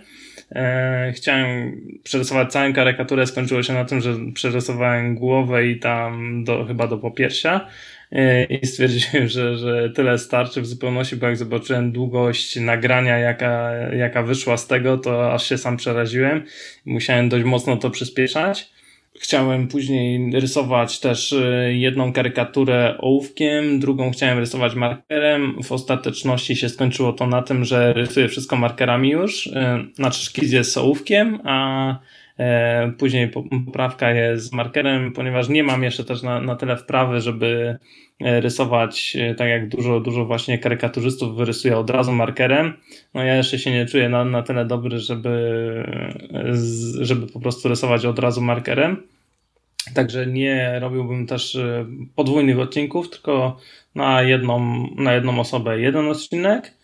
e, 0.53 1.13
chciałem 1.17 1.81
przerysować 2.03 2.53
całą 2.53 2.73
karykaturę, 2.73 3.27
skończyło 3.27 3.63
się 3.63 3.73
na 3.73 3.85
tym, 3.85 4.01
że 4.01 4.15
przerysowałem 4.35 5.15
głowę 5.15 5.67
i 5.67 5.79
tam 5.79 6.45
do, 6.45 6.65
chyba 6.65 6.87
do 6.87 6.99
popiersia 6.99 7.67
e, 8.13 8.45
i 8.45 8.67
stwierdziłem, 8.67 9.29
że, 9.35 9.57
że 9.57 9.91
tyle 9.91 10.19
starczy 10.19 10.61
w 10.61 10.67
zupełności, 10.67 11.17
bo 11.17 11.27
jak 11.27 11.37
zobaczyłem 11.37 11.93
długość 11.93 12.57
nagrania, 12.57 13.19
jaka, 13.19 13.73
jaka 13.73 14.23
wyszła 14.23 14.57
z 14.57 14.67
tego, 14.67 14.99
to 14.99 15.33
aż 15.33 15.49
się 15.49 15.59
sam 15.59 15.77
przeraziłem. 15.77 16.45
Musiałem 16.85 17.29
dość 17.29 17.45
mocno 17.45 17.77
to 17.77 17.91
przyspieszać. 17.91 18.76
Chciałem 19.21 19.69
później 19.69 20.41
rysować 20.41 21.01
też 21.01 21.33
y, 21.33 21.73
jedną 21.77 22.13
karykaturę 22.13 22.95
ołówkiem, 22.99 23.81
drugą 23.81 24.11
chciałem 24.11 24.39
rysować 24.39 24.75
markerem. 24.75 25.63
W 25.63 25.73
ostateczności 25.73 26.57
się 26.57 26.69
skończyło 26.69 27.13
to 27.13 27.27
na 27.27 27.43
tym, 27.43 27.65
że 27.65 27.93
rysuję 27.93 28.29
wszystko 28.29 28.57
markerami 28.57 29.11
już. 29.11 29.47
Y, 29.47 29.53
znaczy 29.95 30.25
szkic 30.25 30.53
jest 30.53 30.79
ołówkiem, 30.79 31.41
a 31.45 31.99
e, 32.39 32.93
później 32.99 33.29
poprawka 33.29 34.11
jest 34.11 34.53
markerem, 34.53 35.13
ponieważ 35.13 35.49
nie 35.49 35.63
mam 35.63 35.83
jeszcze 35.83 36.05
też 36.05 36.23
na, 36.23 36.41
na 36.41 36.57
tyle 36.57 36.77
wprawy, 36.77 37.21
żeby 37.21 37.79
rysować 38.21 39.17
e, 39.21 39.35
tak 39.35 39.49
jak 39.49 39.69
dużo, 39.69 40.01
dużo 40.01 40.25
właśnie 40.25 40.59
karykaturzystów 40.59 41.37
wyrysuje 41.37 41.79
od 41.79 41.91
razu 41.91 42.13
markerem. 42.13 42.73
No 43.15 43.25
ja 43.25 43.37
jeszcze 43.37 43.59
się 43.59 43.71
nie 43.71 43.87
czuję 43.87 44.09
na, 44.09 44.25
na 44.25 44.43
tyle 44.43 44.65
dobry, 44.65 44.99
żeby, 44.99 45.85
żeby 47.01 47.27
po 47.27 47.41
prostu 47.41 47.69
rysować 47.69 48.05
od 48.05 48.19
razu 48.19 48.41
markerem. 48.41 49.03
Także 49.95 50.27
nie 50.27 50.79
robiłbym 50.81 51.27
też 51.27 51.57
e, 51.57 51.87
podwójnych 52.15 52.59
odcinków, 52.59 53.11
tylko 53.11 53.57
na 53.95 54.23
jedną, 54.23 54.87
na 54.97 55.15
jedną 55.15 55.41
osobę 55.41 55.81
jeden 55.81 56.09
odcinek. 56.09 56.76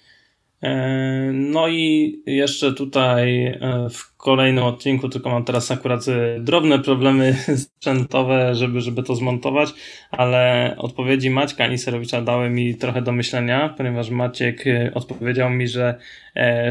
E, 0.63 1.31
no 1.33 1.69
i 1.69 2.13
jeszcze 2.27 2.73
tutaj 2.73 3.47
e, 3.47 3.89
w 3.91 4.17
kolejnym 4.17 4.65
odcinku, 4.65 5.09
tylko 5.09 5.31
mam 5.31 5.45
teraz 5.45 5.71
akurat 5.71 6.01
drobne 6.41 6.79
problemy 6.79 7.37
sprzętowe, 7.65 8.55
żeby, 8.55 8.81
żeby 8.81 9.03
to 9.03 9.15
zmontować, 9.15 9.75
ale 10.11 10.75
odpowiedzi 10.79 11.31
Maćka 11.31 11.67
Niserowicza 11.67 12.23
dały 12.23 12.51
mi 12.51 12.75
trochę 12.75 13.03
do 13.03 13.13
myślenia, 13.13 13.75
ponieważ 13.77 14.11
Maciek 14.11 14.65
odpowiedział 14.95 15.51
mi, 15.51 15.69
że 15.69 15.99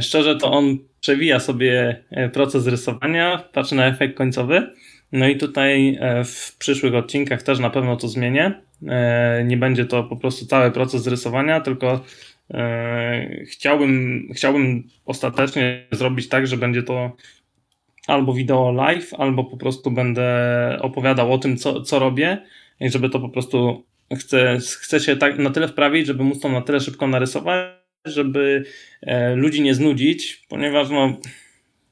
szczerze 0.01 0.35
to 0.35 0.51
on 0.51 0.77
przewija 0.99 1.39
sobie 1.39 2.03
proces 2.33 2.67
rysowania, 2.67 3.43
patrzy 3.53 3.75
na 3.75 3.87
efekt 3.87 4.17
końcowy, 4.17 4.67
no 5.11 5.27
i 5.27 5.37
tutaj 5.37 5.97
e, 6.01 6.23
w 6.23 6.55
przyszłych 6.57 6.95
odcinkach 6.95 7.43
też 7.43 7.59
na 7.59 7.69
pewno 7.69 7.95
to 7.95 8.07
zmienię. 8.07 8.61
E, 8.87 9.43
nie 9.45 9.57
będzie 9.57 9.85
to 9.85 10.03
po 10.03 10.15
prostu 10.15 10.45
cały 10.45 10.71
proces 10.71 11.07
rysowania, 11.07 11.61
tylko 11.61 11.93
e, 11.93 11.99
chciałbym, 13.45 14.27
chciałbym 14.35 14.83
ostatecznie 15.05 15.87
zrobić 15.91 16.29
tak, 16.29 16.47
że 16.47 16.57
będzie 16.57 16.83
to 16.83 17.15
albo 18.07 18.33
wideo 18.33 18.71
live, 18.71 19.13
albo 19.13 19.43
po 19.43 19.57
prostu 19.57 19.91
będę 19.91 20.77
opowiadał 20.81 21.33
o 21.33 21.37
tym, 21.37 21.57
co, 21.57 21.81
co 21.81 21.99
robię 21.99 22.37
i 22.79 22.89
żeby 22.89 23.09
to 23.09 23.19
po 23.19 23.29
prostu 23.29 23.85
chcę, 24.19 24.57
chcę 24.79 24.99
się 24.99 25.15
tak 25.15 25.37
na 25.37 25.49
tyle 25.49 25.67
wprawić, 25.67 26.07
żeby 26.07 26.23
móc 26.23 26.39
to 26.39 26.49
na 26.49 26.61
tyle 26.61 26.79
szybko 26.79 27.07
narysować, 27.07 27.67
żeby 28.05 28.63
ludzi 29.35 29.61
nie 29.61 29.75
znudzić, 29.75 30.45
ponieważ 30.49 30.89
no 30.89 31.17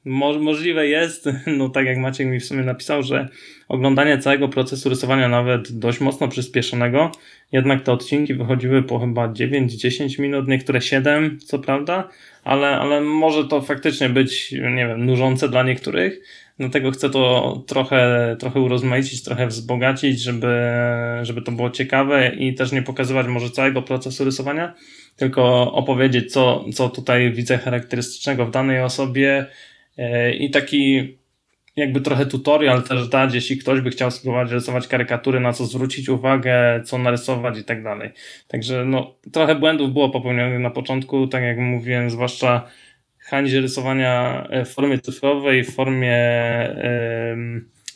Mo 0.04 0.38
możliwe 0.38 0.86
jest, 0.86 1.28
no 1.58 1.68
tak 1.68 1.86
jak 1.86 1.98
Maciek 1.98 2.26
mi 2.26 2.40
w 2.40 2.44
sumie 2.44 2.62
napisał, 2.62 3.02
że 3.02 3.28
oglądanie 3.68 4.18
całego 4.18 4.48
procesu 4.48 4.88
rysowania, 4.88 5.28
nawet 5.28 5.72
dość 5.78 6.00
mocno 6.00 6.28
przyspieszonego, 6.28 7.12
jednak 7.52 7.82
te 7.82 7.92
odcinki 7.92 8.34
wychodziły 8.34 8.82
po 8.82 8.98
chyba 8.98 9.28
9-10 9.28 10.20
minut, 10.20 10.48
niektóre 10.48 10.80
7, 10.80 11.38
co 11.44 11.58
prawda, 11.58 12.08
ale, 12.44 12.68
ale 12.68 13.00
może 13.00 13.48
to 13.48 13.60
faktycznie 13.60 14.08
być, 14.08 14.52
nie 14.52 14.86
wiem, 14.86 15.06
nużące 15.06 15.48
dla 15.48 15.62
niektórych. 15.62 16.20
Dlatego 16.58 16.90
chcę 16.90 17.10
to 17.10 17.64
trochę, 17.66 18.36
trochę 18.38 18.60
urozmaicić, 18.60 19.22
trochę 19.22 19.46
wzbogacić, 19.46 20.20
żeby, 20.20 20.56
żeby 21.22 21.42
to 21.42 21.52
było 21.52 21.70
ciekawe 21.70 22.28
i 22.28 22.54
też 22.54 22.72
nie 22.72 22.82
pokazywać 22.82 23.26
może 23.26 23.50
całego 23.50 23.82
procesu 23.82 24.24
rysowania, 24.24 24.74
tylko 25.16 25.72
opowiedzieć, 25.72 26.32
co, 26.32 26.64
co 26.74 26.88
tutaj 26.88 27.32
widzę 27.32 27.58
charakterystycznego 27.58 28.46
w 28.46 28.50
danej 28.50 28.80
osobie, 28.80 29.46
I 30.38 30.50
taki 30.50 31.14
jakby 31.76 32.00
trochę 32.00 32.26
tutorial 32.26 32.82
też 32.82 33.08
dać, 33.08 33.34
jeśli 33.34 33.58
ktoś 33.58 33.80
by 33.80 33.90
chciał 33.90 34.10
spróbować 34.10 34.50
rysować 34.50 34.88
karykatury, 34.88 35.40
na 35.40 35.52
co 35.52 35.66
zwrócić 35.66 36.08
uwagę, 36.08 36.82
co 36.84 36.98
narysować 36.98 37.58
i 37.58 37.64
tak 37.64 37.82
dalej. 37.82 38.10
Także 38.48 38.84
no, 38.84 39.14
trochę 39.32 39.54
błędów 39.54 39.92
było 39.92 40.10
popełnionych 40.10 40.60
na 40.60 40.70
początku, 40.70 41.26
tak 41.26 41.42
jak 41.42 41.58
mówiłem, 41.58 42.10
zwłaszcza 42.10 42.68
chęć 43.18 43.52
rysowania 43.52 44.46
e, 44.50 44.64
w 44.64 44.68
formie 44.68 44.98
cyfrowej, 44.98 45.64
w 45.64 45.74
formie 45.74 46.18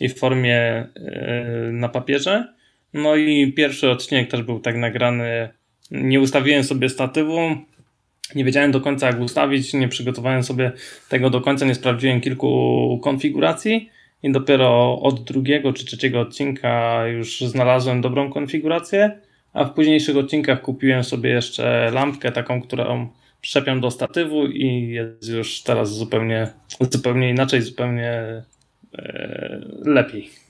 i 0.00 0.08
w 0.08 0.18
formie 0.18 0.58
e, 0.58 0.88
na 1.72 1.88
papierze. 1.88 2.54
No 2.94 3.16
i 3.16 3.52
pierwszy 3.52 3.90
odcinek 3.90 4.30
też 4.30 4.42
był 4.42 4.60
tak 4.60 4.76
nagrany. 4.76 5.48
Nie 5.90 6.20
ustawiłem 6.20 6.64
sobie 6.64 6.88
statywu, 6.88 7.40
nie 8.34 8.44
wiedziałem 8.44 8.72
do 8.72 8.80
końca 8.80 9.06
jak 9.06 9.20
ustawić, 9.20 9.74
nie 9.74 9.88
przygotowałem 9.88 10.42
sobie 10.42 10.72
tego 11.08 11.30
do 11.30 11.40
końca, 11.40 11.66
nie 11.66 11.74
sprawdziłem 11.74 12.20
kilku 12.20 13.00
konfiguracji 13.02 13.90
i 14.22 14.32
dopiero 14.32 15.00
od 15.00 15.24
drugiego 15.24 15.72
czy 15.72 15.84
trzeciego 15.84 16.20
odcinka 16.20 17.06
już 17.06 17.40
znalazłem 17.40 18.00
dobrą 18.00 18.32
konfigurację, 18.32 19.20
a 19.52 19.64
w 19.64 19.74
późniejszych 19.74 20.16
odcinkach 20.16 20.60
kupiłem 20.60 21.04
sobie 21.04 21.30
jeszcze 21.30 21.90
lampkę 21.90 22.32
taką, 22.32 22.62
którą 22.62 23.08
przyczepiam 23.40 23.80
do 23.80 23.90
statywu 23.90 24.46
i 24.46 24.88
jest 24.88 25.28
już 25.28 25.62
teraz 25.62 25.94
zupełnie, 25.94 26.48
zupełnie 26.90 27.30
inaczej, 27.30 27.62
zupełnie 27.62 28.42
e, 28.98 29.60
lepiej. 29.84 30.43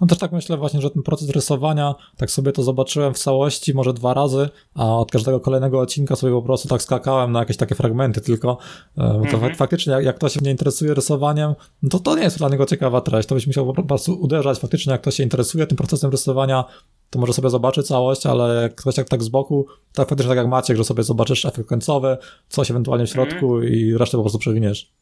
No 0.00 0.06
też 0.06 0.18
tak 0.18 0.32
myślę 0.32 0.56
właśnie, 0.56 0.80
że 0.80 0.90
ten 0.90 1.02
proces 1.02 1.30
rysowania, 1.30 1.94
tak 2.16 2.30
sobie 2.30 2.52
to 2.52 2.62
zobaczyłem 2.62 3.14
w 3.14 3.18
całości 3.18 3.74
może 3.74 3.92
dwa 3.92 4.14
razy, 4.14 4.48
a 4.74 4.96
od 4.96 5.10
każdego 5.10 5.40
kolejnego 5.40 5.80
odcinka 5.80 6.16
sobie 6.16 6.32
po 6.32 6.42
prostu 6.42 6.68
tak 6.68 6.82
skakałem 6.82 7.32
na 7.32 7.38
jakieś 7.38 7.56
takie 7.56 7.74
fragmenty 7.74 8.20
tylko. 8.20 8.58
To 8.96 9.02
mm 9.02 9.22
-hmm. 9.22 9.56
faktycznie 9.56 9.92
jak, 9.92 10.04
jak 10.04 10.16
ktoś 10.16 10.40
mnie 10.40 10.50
interesuje 10.50 10.94
rysowaniem, 10.94 11.54
no 11.82 11.88
to 11.88 11.98
to 11.98 12.16
nie 12.16 12.22
jest 12.22 12.38
dla 12.38 12.48
niego 12.48 12.66
ciekawa 12.66 13.00
treść. 13.00 13.28
To 13.28 13.34
byś 13.34 13.46
musiał 13.46 13.74
po 13.74 13.82
prostu 13.82 14.20
uderzać 14.20 14.58
faktycznie, 14.58 14.92
jak 14.92 15.00
ktoś 15.00 15.14
się 15.14 15.22
interesuje 15.22 15.66
tym 15.66 15.76
procesem 15.76 16.10
rysowania, 16.10 16.64
to 17.10 17.18
może 17.18 17.32
sobie 17.32 17.50
zobaczy 17.50 17.82
całość, 17.82 18.26
ale 18.26 18.62
jak 18.62 18.74
ktoś 18.74 18.96
jak 18.96 19.08
tak 19.08 19.22
z 19.22 19.28
boku, 19.28 19.66
tak 19.92 20.08
faktycznie 20.08 20.28
tak 20.28 20.38
jak 20.38 20.48
Maciek, 20.48 20.76
że 20.76 20.84
sobie 20.84 21.02
zobaczysz 21.02 21.44
efekt 21.44 21.68
końcowy, 21.68 22.16
coś 22.48 22.70
ewentualnie 22.70 23.06
w 23.06 23.10
środku 23.10 23.56
mm 23.56 23.68
-hmm. 23.68 23.74
i 23.74 23.98
resztę 23.98 24.16
po 24.16 24.22
prostu 24.22 24.38
przewiniesz. 24.38 24.99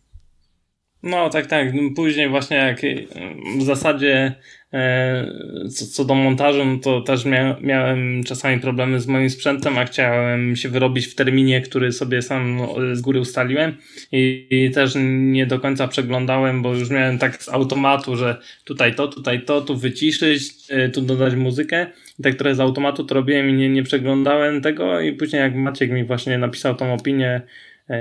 No 1.03 1.31
tak, 1.31 1.47
tak. 1.47 1.69
Później 1.97 2.29
właśnie 2.29 2.57
jak 2.57 2.81
w 3.59 3.63
zasadzie 3.63 4.35
E, 4.73 5.31
co, 5.71 5.87
co 5.87 6.05
do 6.05 6.15
montażu, 6.15 6.65
no 6.65 6.79
to 6.79 7.01
też 7.01 7.25
mia 7.25 7.57
miałem 7.61 8.25
czasami 8.25 8.61
problemy 8.61 9.01
z 9.01 9.07
moim 9.07 9.31
sprzętem, 9.31 9.79
a 9.79 9.85
chciałem 9.85 10.57
się 10.57 10.69
wyrobić 10.69 11.07
w 11.07 11.15
terminie, 11.15 11.61
który 11.61 11.93
sobie 11.93 12.23
sam 12.23 12.57
no, 12.57 12.75
z 12.93 13.01
góry 13.01 13.21
ustaliłem. 13.21 13.77
I, 14.13 14.47
i 14.51 14.71
też 14.71 14.95
nie 15.01 15.47
do 15.47 15.61
końca 15.61 15.89
przeglądałem, 15.89 16.63
bo 16.63 16.75
już 16.75 16.91
miałem 16.91 17.19
tak 17.19 17.43
z 17.43 17.49
automatu, 17.49 18.17
że 18.17 18.37
tutaj 18.65 18.95
to, 18.95 19.09
tutaj 19.09 19.45
to, 19.45 19.61
tu 19.61 19.77
wyciszyć, 19.77 20.53
e, 20.71 20.89
tu 20.89 21.03
dodać 21.03 21.35
muzykę. 21.35 21.87
I 22.19 22.23
tak 22.23 22.35
trochę 22.35 22.55
z 22.55 22.61
automatu 22.61 23.05
to 23.05 23.15
robiłem 23.15 23.51
i 23.51 23.53
nie, 23.53 23.69
nie 23.69 23.83
przeglądałem 23.83 24.61
tego. 24.63 25.01
I 25.01 25.13
później 25.13 25.43
jak 25.43 25.55
Maciek 25.55 25.91
mi 25.91 26.05
właśnie 26.05 26.39
napisał 26.39 26.75
tą 26.75 26.95
opinię 26.95 27.41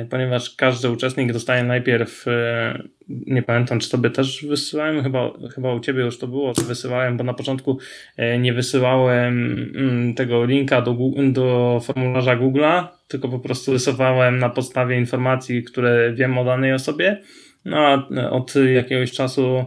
ponieważ 0.09 0.55
każdy 0.55 0.89
uczestnik 0.89 1.33
dostaje 1.33 1.63
najpierw, 1.63 2.27
e, 2.27 2.83
nie 3.09 3.43
pamiętam 3.43 3.79
czy 3.79 3.89
tobie 3.89 4.09
też 4.09 4.45
wysyłałem, 4.45 5.03
chyba, 5.03 5.31
chyba 5.55 5.73
u 5.73 5.79
ciebie 5.79 6.01
już 6.01 6.19
to 6.19 6.27
było, 6.27 6.53
to 6.53 6.61
wysyłałem, 6.61 7.17
bo 7.17 7.23
na 7.23 7.33
początku 7.33 7.79
e, 8.17 8.39
nie 8.39 8.53
wysyłałem 8.53 9.71
mm, 9.75 10.13
tego 10.13 10.45
linka 10.45 10.81
do, 10.81 10.97
do 11.31 11.79
formularza 11.83 12.37
Google'a, 12.37 12.87
tylko 13.07 13.29
po 13.29 13.39
prostu 13.39 13.73
rysowałem 13.73 14.39
na 14.39 14.49
podstawie 14.49 14.97
informacji, 14.97 15.63
które 15.63 16.13
wiem 16.13 16.37
o 16.37 16.45
danej 16.45 16.73
osobie. 16.73 17.21
No 17.65 17.77
a 17.77 18.07
od 18.29 18.53
jakiegoś 18.55 19.11
czasu 19.11 19.65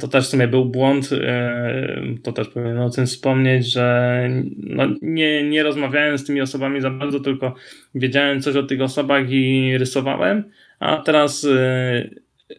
to 0.00 0.08
też 0.08 0.26
w 0.26 0.30
sumie 0.30 0.48
był 0.48 0.64
błąd, 0.64 1.10
e, 1.12 2.02
to 2.22 2.32
też 2.32 2.48
powinien 2.48 2.78
o 2.78 2.90
tym 2.90 3.06
wspomnieć, 3.06 3.72
że 3.72 4.28
no 4.56 4.84
nie, 5.02 5.48
nie 5.48 5.62
rozmawiałem 5.62 6.18
z 6.18 6.24
tymi 6.24 6.40
osobami 6.40 6.80
za 6.80 6.90
bardzo, 6.90 7.20
tylko 7.20 7.54
wiedziałem 7.94 8.42
coś 8.42 8.56
o 8.56 8.62
tych 8.62 8.80
osobach 8.80 9.30
i 9.30 9.74
rysowałem, 9.78 10.44
a 10.78 10.96
teraz 10.96 11.44
e, 11.44 11.50
e, 11.50 12.54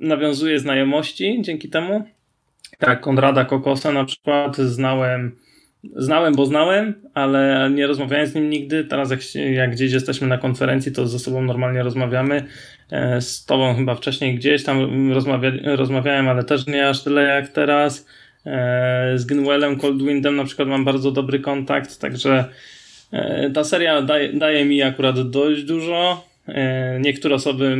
nawiązuję 0.00 0.58
znajomości 0.58 1.38
dzięki 1.42 1.68
temu. 1.68 2.04
Tak, 2.78 3.00
Konrada 3.00 3.44
Kokosa 3.44 3.92
na 3.92 4.04
przykład 4.04 4.56
znałem 4.56 5.36
Znałem, 5.96 6.34
bo 6.34 6.46
znałem, 6.46 6.94
ale 7.14 7.70
nie 7.74 7.86
rozmawiałem 7.86 8.26
z 8.26 8.34
nim 8.34 8.50
nigdy. 8.50 8.84
Teraz, 8.84 9.10
jak, 9.10 9.20
jak 9.34 9.72
gdzieś 9.72 9.92
jesteśmy 9.92 10.26
na 10.26 10.38
konferencji, 10.38 10.92
to 10.92 11.06
ze 11.06 11.18
sobą 11.18 11.42
normalnie 11.42 11.82
rozmawiamy. 11.82 12.44
E, 12.90 13.20
z 13.20 13.44
tobą 13.44 13.74
chyba 13.74 13.94
wcześniej 13.94 14.34
gdzieś 14.34 14.64
tam 14.64 15.12
rozmawia, 15.12 15.50
rozmawiałem, 15.64 16.28
ale 16.28 16.44
też 16.44 16.66
nie 16.66 16.88
aż 16.88 17.02
tyle 17.02 17.22
jak 17.22 17.48
teraz. 17.48 18.06
E, 18.46 19.12
z 19.16 19.24
Gnwellem, 19.24 19.76
Coldwindem 19.76 20.36
na 20.36 20.44
przykład 20.44 20.68
mam 20.68 20.84
bardzo 20.84 21.10
dobry 21.10 21.40
kontakt, 21.40 22.00
także 22.00 22.44
e, 23.12 23.50
ta 23.50 23.64
seria 23.64 24.02
daje, 24.02 24.32
daje 24.32 24.64
mi 24.64 24.82
akurat 24.82 25.30
dość 25.30 25.62
dużo. 25.62 26.29
E, 26.54 27.00
niektóre 27.00 27.34
osoby, 27.34 27.76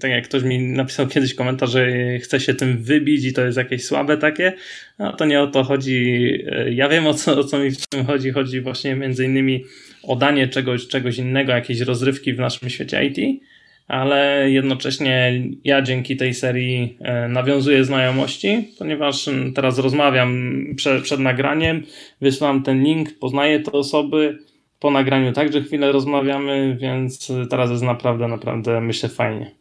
tak 0.00 0.10
jak 0.10 0.24
ktoś 0.24 0.42
mi 0.42 0.58
napisał 0.58 1.06
kiedyś 1.14 1.34
komentarz, 1.34 1.70
że 1.70 1.88
chce 2.18 2.40
się 2.40 2.54
tym 2.54 2.78
wybić 2.82 3.24
i 3.24 3.32
to 3.32 3.44
jest 3.44 3.58
jakieś 3.58 3.84
słabe 3.84 4.16
takie, 4.16 4.52
no 4.98 5.12
to 5.12 5.24
nie 5.24 5.40
o 5.40 5.46
to 5.46 5.64
chodzi. 5.64 6.28
E, 6.46 6.72
ja 6.72 6.88
wiem 6.88 7.06
o 7.06 7.14
co, 7.14 7.38
o 7.38 7.44
co 7.44 7.58
mi 7.58 7.70
w 7.70 7.86
tym 7.86 8.06
chodzi. 8.06 8.30
Chodzi 8.30 8.60
właśnie 8.60 8.94
między 8.94 9.24
innymi 9.24 9.64
o 10.02 10.16
danie 10.16 10.48
czegoś, 10.48 10.88
czegoś 10.88 11.18
innego, 11.18 11.52
jakiejś 11.52 11.80
rozrywki 11.80 12.32
w 12.32 12.38
naszym 12.38 12.70
świecie 12.70 13.04
IT 13.04 13.40
ale 13.88 14.50
jednocześnie 14.50 15.42
ja 15.64 15.82
dzięki 15.82 16.16
tej 16.16 16.34
serii 16.34 16.96
e, 17.00 17.28
nawiązuję 17.28 17.84
znajomości, 17.84 18.68
ponieważ 18.78 19.28
teraz 19.54 19.78
rozmawiam 19.78 20.62
przed, 20.76 21.02
przed 21.02 21.20
nagraniem, 21.20 21.82
wysłałem 22.20 22.62
ten 22.62 22.84
link, 22.84 23.18
poznaję 23.18 23.60
te 23.60 23.72
osoby, 23.72 24.38
po 24.78 24.90
nagraniu 24.90 25.32
także 25.32 25.62
chwilę 25.62 25.92
rozmawiamy, 25.92 26.76
więc 26.80 27.32
teraz 27.50 27.70
jest 27.70 27.82
naprawdę, 27.82 28.28
naprawdę 28.28 28.80
myślę 28.80 29.08
fajnie. 29.08 29.58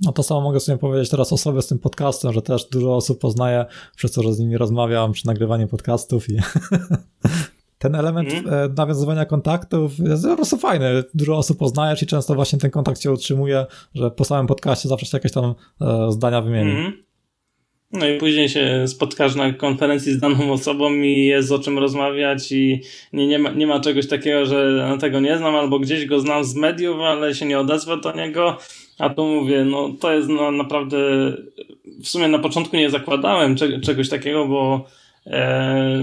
No 0.00 0.12
to 0.12 0.22
samo 0.22 0.40
mogę 0.40 0.60
sobie 0.60 0.78
powiedzieć 0.78 1.10
teraz 1.10 1.32
o 1.32 1.36
sobie 1.36 1.62
z 1.62 1.66
tym 1.66 1.78
podcastem, 1.78 2.32
że 2.32 2.42
też 2.42 2.64
dużo 2.64 2.96
osób 2.96 3.20
poznaję 3.20 3.64
przez 3.96 4.12
to, 4.12 4.22
że 4.22 4.32
z 4.32 4.38
nimi 4.38 4.56
rozmawiam 4.56 5.12
przy 5.12 5.26
nagrywaniu 5.26 5.68
podcastów 5.68 6.30
i 6.30 6.36
ten 7.78 7.94
element 7.94 8.32
mm. 8.32 8.74
nawiązywania 8.74 9.24
kontaktów 9.24 9.98
jest 9.98 10.24
po 10.24 10.36
prostu 10.36 10.56
fajny. 10.56 11.04
Dużo 11.14 11.36
osób 11.36 11.58
poznajesz 11.58 12.02
i 12.02 12.06
często 12.06 12.34
właśnie 12.34 12.58
ten 12.58 12.70
kontakt 12.70 13.00
się 13.00 13.12
utrzymuje, 13.12 13.66
że 13.94 14.10
po 14.10 14.24
samym 14.24 14.46
podcaście 14.46 14.88
zawsze 14.88 15.06
się 15.06 15.16
jakieś 15.16 15.32
tam 15.32 15.54
e, 15.80 16.12
zdania 16.12 16.40
wymieni. 16.40 16.70
Mm. 16.70 16.92
No 17.94 18.08
i 18.08 18.18
później 18.18 18.48
się 18.48 18.88
spotkasz 18.88 19.34
na 19.34 19.52
konferencji 19.52 20.12
z 20.12 20.18
daną 20.18 20.52
osobą 20.52 20.94
i 20.94 21.24
jest 21.24 21.52
o 21.52 21.58
czym 21.58 21.78
rozmawiać 21.78 22.52
i 22.52 22.80
nie, 23.12 23.26
nie, 23.26 23.38
ma, 23.38 23.50
nie 23.50 23.66
ma 23.66 23.80
czegoś 23.80 24.08
takiego, 24.08 24.46
że 24.46 24.88
tego 25.00 25.20
nie 25.20 25.38
znam 25.38 25.54
albo 25.54 25.78
gdzieś 25.78 26.06
go 26.06 26.20
znam 26.20 26.44
z 26.44 26.54
mediów, 26.54 27.00
ale 27.00 27.34
się 27.34 27.46
nie 27.46 27.58
odezwę 27.58 27.96
do 27.96 28.12
niego. 28.12 28.58
A 28.98 29.10
tu 29.10 29.26
mówię, 29.26 29.64
no 29.64 29.90
to 30.00 30.12
jest 30.12 30.28
no, 30.28 30.50
naprawdę 30.50 30.96
w 32.02 32.08
sumie 32.08 32.28
na 32.28 32.38
początku 32.38 32.76
nie 32.76 32.90
zakładałem 32.90 33.56
cze, 33.56 33.80
czegoś 33.80 34.08
takiego, 34.08 34.48
bo 34.48 34.86
e, 35.26 35.98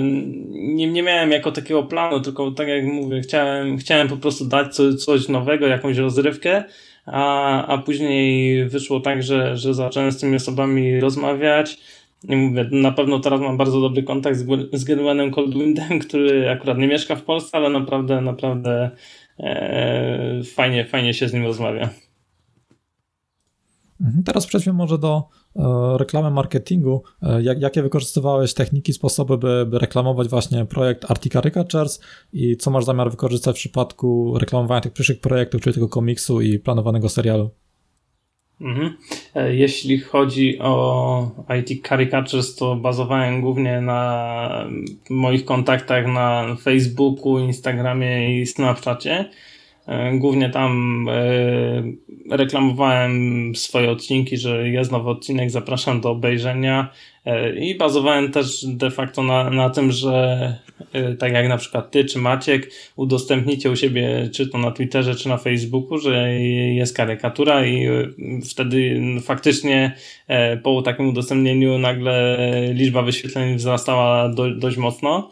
nie, 0.49 0.87
nie 0.87 1.03
miałem 1.03 1.31
jako 1.31 1.51
takiego 1.51 1.83
planu, 1.83 2.19
tylko 2.19 2.51
tak 2.51 2.67
jak 2.67 2.85
mówię, 2.85 3.21
chciałem, 3.21 3.77
chciałem 3.77 4.07
po 4.07 4.17
prostu 4.17 4.45
dać 4.45 4.75
coś, 4.75 4.95
coś 4.95 5.27
nowego, 5.27 5.67
jakąś 5.67 5.97
rozrywkę 5.97 6.63
a, 7.11 7.65
a 7.67 7.77
później 7.77 8.65
wyszło 8.69 8.99
tak, 8.99 9.23
że, 9.23 9.57
że 9.57 9.73
zacząłem 9.73 10.11
z 10.11 10.19
tymi 10.19 10.35
osobami 10.35 10.99
rozmawiać. 10.99 11.77
I 12.29 12.35
mówię, 12.35 12.69
na 12.71 12.91
pewno 12.91 13.19
teraz 13.19 13.41
mam 13.41 13.57
bardzo 13.57 13.81
dobry 13.81 14.03
kontakt 14.03 14.37
z, 14.37 14.45
z 14.73 14.83
Gedwanem 14.83 15.31
Coldwindem, 15.31 15.99
który 16.07 16.49
akurat 16.49 16.77
nie 16.77 16.87
mieszka 16.87 17.15
w 17.15 17.23
Polsce, 17.23 17.57
ale 17.57 17.69
naprawdę, 17.69 18.21
naprawdę 18.21 18.91
e, 19.39 20.41
fajnie, 20.43 20.85
fajnie 20.85 21.13
się 21.13 21.27
z 21.27 21.33
nim 21.33 21.43
rozmawia. 21.43 21.89
Mhm, 24.01 24.23
teraz 24.23 24.47
przejdźmy 24.47 24.73
może 24.73 24.97
do 24.97 25.23
e, 25.55 25.97
reklamy 25.97 26.31
marketingu. 26.31 27.03
E, 27.21 27.41
jak, 27.41 27.61
jakie 27.61 27.81
wykorzystywałeś 27.83 28.53
techniki, 28.53 28.93
sposoby, 28.93 29.37
by, 29.37 29.65
by 29.65 29.79
reklamować 29.79 30.27
właśnie 30.27 30.65
projekt 30.65 31.11
Arctic 31.11 31.33
Caricatures 31.33 32.01
i 32.33 32.57
co 32.57 32.71
masz 32.71 32.85
zamiar 32.85 33.11
wykorzystać 33.11 33.55
w 33.55 33.59
przypadku 33.59 34.37
reklamowania 34.37 34.81
tych 34.81 34.93
przyszłych 34.93 35.19
projektów, 35.19 35.61
czyli 35.61 35.73
tego 35.73 35.89
komiksu 35.89 36.41
i 36.41 36.59
planowanego 36.59 37.09
serialu? 37.09 37.49
Mhm. 38.61 38.97
E, 39.35 39.55
jeśli 39.55 39.99
chodzi 39.99 40.59
o 40.59 41.31
IT 41.59 41.87
Caricatures, 41.87 42.55
to 42.55 42.75
bazowałem 42.75 43.41
głównie 43.41 43.81
na 43.81 44.69
moich 45.09 45.45
kontaktach 45.45 46.07
na 46.07 46.55
Facebooku, 46.61 47.39
Instagramie 47.39 48.41
i 48.41 48.45
Snapchacie. 48.45 49.29
E, 49.87 50.17
głównie 50.17 50.49
tam 50.49 51.05
e, 51.09 52.35
reklamowałem 52.37 53.55
swoje 53.55 53.91
odcinki, 53.91 54.37
że 54.37 54.69
jest 54.69 54.91
nowy 54.91 55.09
odcinek, 55.09 55.51
zapraszam 55.51 56.01
do 56.01 56.09
obejrzenia 56.09 56.89
e, 57.25 57.55
i 57.55 57.75
bazowałem 57.75 58.31
też 58.31 58.65
de 58.65 58.91
facto 58.91 59.23
na, 59.23 59.49
na 59.49 59.69
tym, 59.69 59.91
że 59.91 60.71
tak 61.19 61.33
jak 61.33 61.47
na 61.47 61.57
przykład 61.57 61.91
ty 61.91 62.05
czy 62.05 62.19
Maciek 62.19 62.71
udostępnicie 62.95 63.71
u 63.71 63.75
siebie, 63.75 64.29
czy 64.33 64.47
to 64.47 64.57
na 64.57 64.71
Twitterze, 64.71 65.15
czy 65.15 65.29
na 65.29 65.37
Facebooku, 65.37 65.97
że 65.97 66.39
jest 66.73 66.95
karykatura 66.95 67.65
i 67.65 67.87
wtedy 68.49 69.01
faktycznie 69.21 69.95
po 70.63 70.81
takim 70.81 71.09
udostępnieniu 71.09 71.77
nagle 71.77 72.37
liczba 72.73 73.01
wyświetleń 73.01 73.55
wzrastała 73.55 74.29
do, 74.29 74.55
dość 74.55 74.77
mocno. 74.77 75.31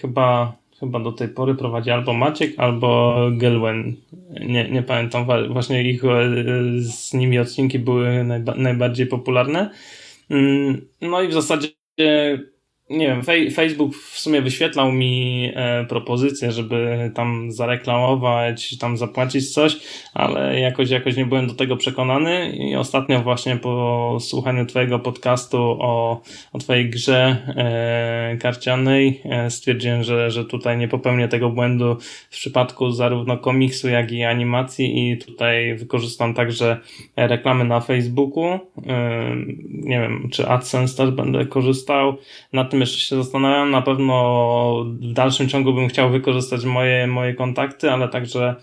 Chyba 0.00 0.56
chyba 0.82 1.00
do 1.00 1.12
tej 1.12 1.28
pory 1.28 1.54
prowadzi 1.54 1.90
albo 1.90 2.12
Maciek, 2.12 2.58
albo 2.58 3.14
Gelwen. 3.32 3.96
Nie, 4.40 4.70
nie 4.70 4.82
pamiętam, 4.82 5.26
właśnie 5.50 5.90
ich 5.90 6.04
e, 6.04 6.08
z 6.80 7.14
nimi 7.14 7.38
odcinki 7.38 7.78
były 7.78 8.24
najba 8.24 8.54
najbardziej 8.54 9.06
popularne. 9.06 9.70
Mm, 10.30 10.86
no 11.00 11.22
i 11.22 11.28
w 11.28 11.32
zasadzie 11.32 11.68
nie 12.92 13.06
wiem, 13.06 13.22
Facebook 13.54 13.94
w 13.94 14.18
sumie 14.18 14.42
wyświetlał 14.42 14.92
mi 14.92 15.50
e, 15.54 15.84
propozycję, 15.84 16.52
żeby 16.52 17.10
tam 17.14 17.52
zareklamować, 17.52 18.78
tam 18.78 18.96
zapłacić 18.96 19.54
coś, 19.54 19.76
ale 20.14 20.60
jakoś, 20.60 20.90
jakoś 20.90 21.16
nie 21.16 21.26
byłem 21.26 21.46
do 21.46 21.54
tego 21.54 21.76
przekonany 21.76 22.50
i 22.50 22.76
ostatnio 22.76 23.22
właśnie 23.22 23.56
po 23.56 24.16
słuchaniu 24.20 24.66
twojego 24.66 24.98
podcastu 24.98 25.58
o, 25.58 26.20
o 26.52 26.58
twojej 26.58 26.90
grze 26.90 27.36
e, 27.56 28.36
karcianej 28.36 29.20
e, 29.24 29.50
stwierdziłem, 29.50 30.02
że, 30.02 30.30
że 30.30 30.44
tutaj 30.44 30.78
nie 30.78 30.88
popełnię 30.88 31.28
tego 31.28 31.50
błędu 31.50 31.96
w 32.30 32.34
przypadku 32.34 32.90
zarówno 32.90 33.38
komiksu, 33.38 33.88
jak 33.88 34.12
i 34.12 34.24
animacji 34.24 35.10
i 35.10 35.18
tutaj 35.18 35.74
wykorzystam 35.74 36.34
także 36.34 36.80
reklamy 37.16 37.64
na 37.64 37.80
Facebooku. 37.80 38.44
E, 38.44 38.60
nie 39.70 40.00
wiem, 40.00 40.28
czy 40.32 40.48
AdSense 40.48 40.96
też 40.96 41.10
będę 41.10 41.46
korzystał. 41.46 42.16
Na 42.52 42.64
tym 42.64 42.81
jeszcze 42.82 42.98
się 42.98 43.16
zastanawiam. 43.16 43.70
Na 43.70 43.82
pewno 43.82 44.84
w 44.84 45.12
dalszym 45.12 45.48
ciągu 45.48 45.74
bym 45.74 45.88
chciał 45.88 46.10
wykorzystać 46.10 46.64
moje, 46.64 47.06
moje 47.06 47.34
kontakty, 47.34 47.90
ale 47.90 48.08
także 48.08 48.54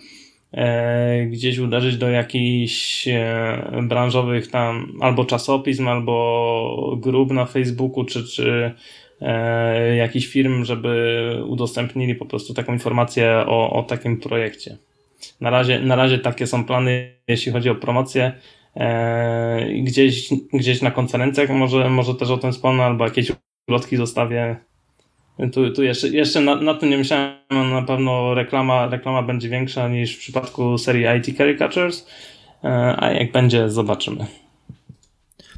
e, 0.54 1.26
gdzieś 1.26 1.58
uderzyć 1.58 1.98
do 1.98 2.10
jakichś 2.10 3.08
e, 3.08 3.84
branżowych 3.84 4.48
tam 4.48 4.94
albo 5.02 5.26
czasopism, 5.26 5.88
albo 5.88 6.98
grup 6.98 7.32
na 7.32 7.46
Facebooku, 7.46 8.06
czy, 8.06 8.24
czy 8.28 8.72
e, 9.22 9.96
jakichś 9.96 10.28
firm, 10.28 10.66
żeby 10.66 11.44
udostępnili 11.48 12.16
po 12.16 12.26
prostu 12.26 12.54
taką 12.54 12.74
informację 12.74 13.44
o, 13.48 13.74
o 13.74 13.84
takim 13.84 14.18
projekcie. 14.18 14.78
Na 15.42 15.50
razie, 15.50 15.80
na 15.80 15.96
razie 15.96 16.20
takie 16.20 16.48
są 16.48 16.64
plany, 16.64 17.14
jeśli 17.28 17.52
chodzi 17.52 17.70
o 17.70 17.76
promocję. 17.76 18.32
Gdzieś, 19.84 20.30
gdzieś 20.54 20.82
na 20.82 20.92
konferencjach 20.92 21.50
może, 21.50 21.90
może 21.90 22.16
też 22.16 22.30
o 22.30 22.38
tym 22.38 22.52
wspomnę, 22.52 22.84
albo 22.84 23.06
jakieś 23.06 23.32
plotki 23.70 23.98
zostawię. 23.98 24.56
Tu, 25.54 25.72
tu 25.72 25.84
jeszcze, 25.84 26.08
jeszcze 26.08 26.42
na, 26.42 26.56
na 26.56 26.74
tym 26.74 26.90
nie 26.90 26.98
myślałem, 26.98 27.36
na 27.72 27.82
pewno 27.82 28.34
reklama, 28.34 28.88
reklama 28.88 29.24
będzie 29.24 29.50
większa 29.50 29.88
niż 29.88 30.16
w 30.16 30.20
przypadku 30.20 30.78
serii 30.78 31.06
IT 31.18 31.38
Caricatures, 31.38 32.08
e, 32.64 32.96
a 32.98 33.12
jak 33.12 33.32
będzie, 33.32 33.70
zobaczymy. 33.70 34.26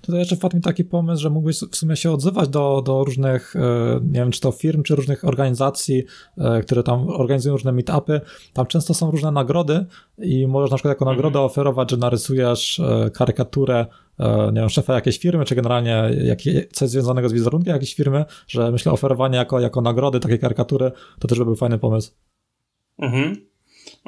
Tutaj 0.02 0.20
jeszcze 0.20 0.36
wpadł 0.36 0.60
taki 0.60 0.84
pomysł, 0.84 1.22
że 1.22 1.30
mógłbyś 1.30 1.60
w 1.72 1.76
sumie 1.76 1.96
się 1.96 2.12
odzywać 2.12 2.50
do, 2.50 2.82
do 2.86 3.04
różnych, 3.04 3.56
e, 3.56 4.00
nie 4.04 4.20
wiem, 4.20 4.32
czy 4.32 4.42
to 4.42 4.52
firm, 4.52 4.84
czy 4.84 4.96
różnych 4.96 5.26
organizacji, 5.26 6.04
e, 6.38 6.62
które 6.62 6.84
tam 6.84 7.10
organizują 7.10 7.56
różne 7.56 7.72
meetupy. 7.72 8.22
Tam 8.54 8.66
często 8.66 8.94
są 8.94 9.12
różne 9.12 9.32
nagrody 9.32 9.86
i 10.18 10.48
możesz 10.48 10.72
na 10.72 10.78
przykład 10.78 10.92
jako 10.92 11.06
nagrodę 11.06 11.40
mhm. 11.40 11.46
oferować, 11.46 11.92
że 11.92 11.98
narysujesz 11.98 12.82
karykaturę 13.14 13.86
nie 14.54 14.62
wiem, 14.62 14.70
szefa 14.70 14.94
jakiejś 14.94 15.20
firmy, 15.20 15.46
czy 15.46 15.56
generalnie 15.56 16.10
jakieś, 16.24 16.68
coś 16.72 16.90
związanego 16.90 17.30
z 17.30 17.34
wizerunkiem 17.34 17.74
jakiejś 17.74 17.96
firmy, 17.96 18.26
że 18.48 18.72
myślę 18.72 18.92
oferowanie 18.92 19.38
jako, 19.38 19.60
jako 19.60 19.82
nagrody 19.82 20.20
takiej 20.20 20.40
karykatury, 20.40 20.92
to 21.20 21.28
też 21.28 21.38
by 21.38 21.46
był 21.46 21.56
fajny 21.56 21.80
pomysł. 21.80 22.12
Mhm. 23.00 23.51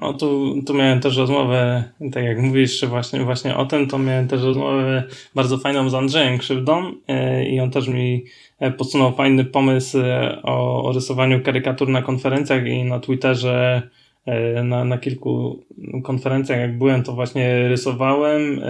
No 0.01 0.13
tu, 0.13 0.55
tu 0.67 0.73
miałem 0.73 0.99
też 0.99 1.17
rozmowę, 1.17 1.83
tak 2.11 2.23
jak 2.23 2.39
mówisz 2.39 2.85
właśnie, 2.85 3.23
właśnie 3.23 3.57
o 3.57 3.65
tym, 3.65 3.87
to 3.87 3.99
miałem 3.99 4.27
też 4.27 4.41
rozmowę 4.41 5.03
bardzo 5.35 5.57
fajną 5.57 5.89
z 5.89 5.93
Andrzejem 5.93 6.37
Krzywdą 6.37 6.91
e, 7.07 7.45
i 7.45 7.59
on 7.59 7.71
też 7.71 7.87
mi 7.87 8.25
e, 8.59 8.71
podsunął 8.71 9.11
fajny 9.11 9.45
pomysł 9.45 9.99
e, 9.99 10.41
o, 10.43 10.83
o 10.83 10.91
rysowaniu 10.91 11.41
karykatur 11.41 11.89
na 11.89 12.01
konferencjach 12.01 12.67
i 12.67 12.83
na 12.83 12.99
Twitterze 12.99 13.81
na, 14.63 14.83
na 14.83 14.97
kilku 14.97 15.63
konferencjach, 16.03 16.59
jak 16.59 16.77
byłem, 16.77 17.03
to 17.03 17.13
właśnie 17.13 17.67
rysowałem. 17.67 18.61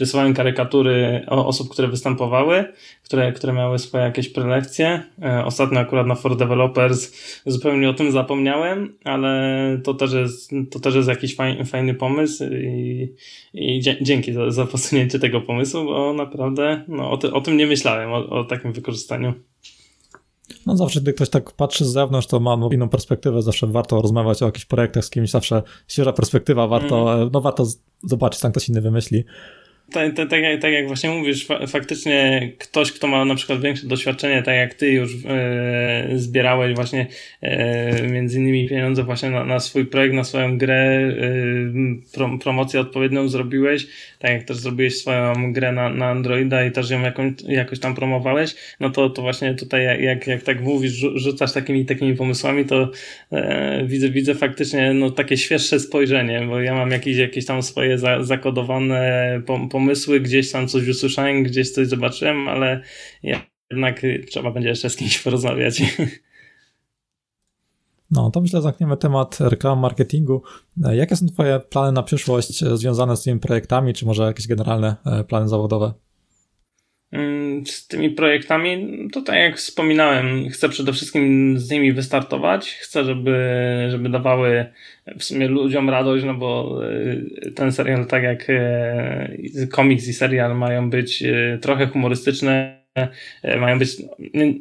Rysowałem 0.00 0.34
karykatury 0.34 1.24
osób, 1.28 1.68
które 1.68 1.88
występowały, 1.88 2.64
które, 3.04 3.32
które 3.32 3.52
miały 3.52 3.78
swoje 3.78 4.04
jakieś 4.04 4.28
prelekcje. 4.28 5.02
E, 5.22 5.44
ostatnio 5.44 5.80
akurat 5.80 6.06
na 6.06 6.14
For 6.14 6.36
Developers 6.36 7.12
zupełnie 7.46 7.90
o 7.90 7.94
tym 7.94 8.12
zapomniałem, 8.12 8.94
ale 9.04 9.40
to 9.84 9.94
też 9.94 10.12
jest, 10.12 10.50
to 10.70 10.80
też 10.80 10.94
jest 10.94 11.08
jakiś 11.08 11.36
fajny, 11.36 11.64
fajny 11.64 11.94
pomysł 11.94 12.44
i, 12.44 13.08
i 13.54 13.80
dzięki 14.00 14.32
za, 14.32 14.50
za 14.50 14.66
posunięcie 14.66 15.18
tego 15.18 15.40
pomysłu, 15.40 15.84
bo 15.84 16.12
naprawdę 16.12 16.84
no, 16.88 17.10
o, 17.10 17.16
ty, 17.16 17.32
o 17.32 17.40
tym 17.40 17.56
nie 17.56 17.66
myślałem, 17.66 18.12
o, 18.12 18.26
o 18.26 18.44
takim 18.44 18.72
wykorzystaniu. 18.72 19.34
No 20.66 20.76
zawsze, 20.76 21.00
gdy 21.00 21.12
ktoś 21.12 21.30
tak 21.30 21.52
patrzy 21.52 21.84
z 21.84 21.88
zewnątrz, 21.88 22.26
to 22.26 22.40
ma 22.40 22.58
inną 22.72 22.88
perspektywę, 22.88 23.42
zawsze 23.42 23.66
warto 23.66 24.02
rozmawiać 24.02 24.42
o 24.42 24.46
jakichś 24.46 24.64
projektach 24.64 25.04
z 25.04 25.10
kimś, 25.10 25.30
zawsze 25.30 25.62
świeża 25.88 26.12
perspektywa, 26.12 26.68
warto, 26.68 27.14
mm. 27.14 27.30
no 27.32 27.40
warto 27.40 27.66
zobaczyć, 28.02 28.40
co 28.40 28.50
ktoś 28.50 28.68
inny 28.68 28.80
wymyśli. 28.80 29.24
Tak, 29.92 30.14
tak, 30.14 30.30
tak, 30.30 30.40
tak 30.60 30.72
jak 30.72 30.86
właśnie 30.86 31.10
mówisz, 31.10 31.46
fa 31.46 31.66
faktycznie 31.66 32.50
ktoś, 32.58 32.92
kto 32.92 33.06
ma 33.06 33.24
na 33.24 33.34
przykład 33.34 33.60
większe 33.60 33.86
doświadczenie, 33.86 34.42
tak 34.42 34.54
jak 34.54 34.74
ty 34.74 34.90
już 34.90 35.12
e, 35.26 36.08
zbierałeś 36.14 36.74
właśnie 36.74 37.06
e, 37.42 38.08
między 38.08 38.38
innymi 38.38 38.68
pieniądze 38.68 39.02
właśnie 39.02 39.30
na, 39.30 39.44
na 39.44 39.60
swój 39.60 39.86
projekt, 39.86 40.14
na 40.14 40.24
swoją 40.24 40.58
grę, 40.58 40.74
e, 40.74 42.12
pro, 42.14 42.38
promocję 42.38 42.80
odpowiednią 42.80 43.28
zrobiłeś, 43.28 43.86
tak 44.18 44.30
jak 44.30 44.44
też 44.44 44.56
zrobiłeś 44.56 44.98
swoją 44.98 45.52
grę 45.52 45.72
na, 45.72 45.88
na 45.88 46.06
Androida 46.06 46.64
i 46.64 46.72
też 46.72 46.90
ją 46.90 47.02
jakąś, 47.02 47.32
jakoś 47.48 47.78
tam 47.80 47.94
promowałeś, 47.94 48.54
no 48.80 48.90
to, 48.90 49.10
to 49.10 49.22
właśnie 49.22 49.54
tutaj 49.54 49.84
jak, 50.00 50.26
jak, 50.26 50.42
tak 50.42 50.60
mówisz, 50.60 50.92
rzucasz 51.14 51.52
takimi 51.52 51.84
takimi 51.84 52.14
pomysłami, 52.14 52.64
to 52.64 52.90
e, 53.32 53.84
widzę, 53.86 54.10
widzę 54.10 54.34
faktycznie 54.34 54.94
no, 54.94 55.10
takie 55.10 55.36
świeższe 55.36 55.80
spojrzenie, 55.80 56.46
bo 56.48 56.60
ja 56.60 56.74
mam 56.74 56.90
jakieś, 56.90 57.16
jakieś 57.16 57.46
tam 57.46 57.62
swoje 57.62 57.98
za, 57.98 58.22
zakodowane 58.22 59.40
pom 59.46 59.68
pomysły, 59.74 60.20
gdzieś 60.20 60.52
tam 60.52 60.68
coś 60.68 60.88
usłyszałem, 60.88 61.42
gdzieś 61.42 61.70
coś 61.70 61.88
zobaczyłem, 61.88 62.48
ale 62.48 62.82
jednak 63.22 64.02
trzeba 64.30 64.50
będzie 64.50 64.68
jeszcze 64.68 64.90
z 64.90 64.96
kimś 64.96 65.18
porozmawiać. 65.18 65.82
No, 68.10 68.30
to 68.30 68.40
myślę, 68.40 68.62
zamkniemy 68.62 68.96
temat 68.96 69.40
reklam 69.40 69.78
marketingu. 69.78 70.42
Jakie 70.92 71.16
są 71.16 71.26
Twoje 71.26 71.60
plany 71.60 71.92
na 71.92 72.02
przyszłość 72.02 72.64
związane 72.64 73.16
z 73.16 73.22
tymi 73.22 73.40
projektami, 73.40 73.94
czy 73.94 74.06
może 74.06 74.22
jakieś 74.22 74.46
generalne 74.46 74.96
e, 75.06 75.24
plany 75.24 75.48
zawodowe? 75.48 75.92
Mm, 77.14 77.66
z 77.66 77.86
tymi 77.86 78.10
projektami, 78.10 78.88
to 79.12 79.22
tak 79.22 79.36
jak 79.36 79.56
wspominałem, 79.56 80.48
chcę 80.48 80.68
przede 80.68 80.92
wszystkim 80.92 81.54
z 81.58 81.70
nimi 81.70 81.92
wystartować. 81.92 82.70
Chcę, 82.70 83.04
żeby, 83.04 83.38
żeby 83.90 84.08
dawały 84.08 84.66
w 85.18 85.24
sumie 85.24 85.48
ludziom 85.48 85.90
radość, 85.90 86.24
no 86.24 86.34
bo 86.34 86.80
e, 87.46 87.50
ten 87.50 87.72
serial, 87.72 88.06
tak 88.06 88.22
jak 88.22 88.50
e, 88.50 89.28
komiks 89.72 90.08
i 90.08 90.12
serial, 90.12 90.56
mają 90.56 90.90
być 90.90 91.22
e, 91.22 91.58
trochę 91.62 91.86
humorystyczne, 91.86 92.83
mają 93.60 93.78
być 93.78 93.96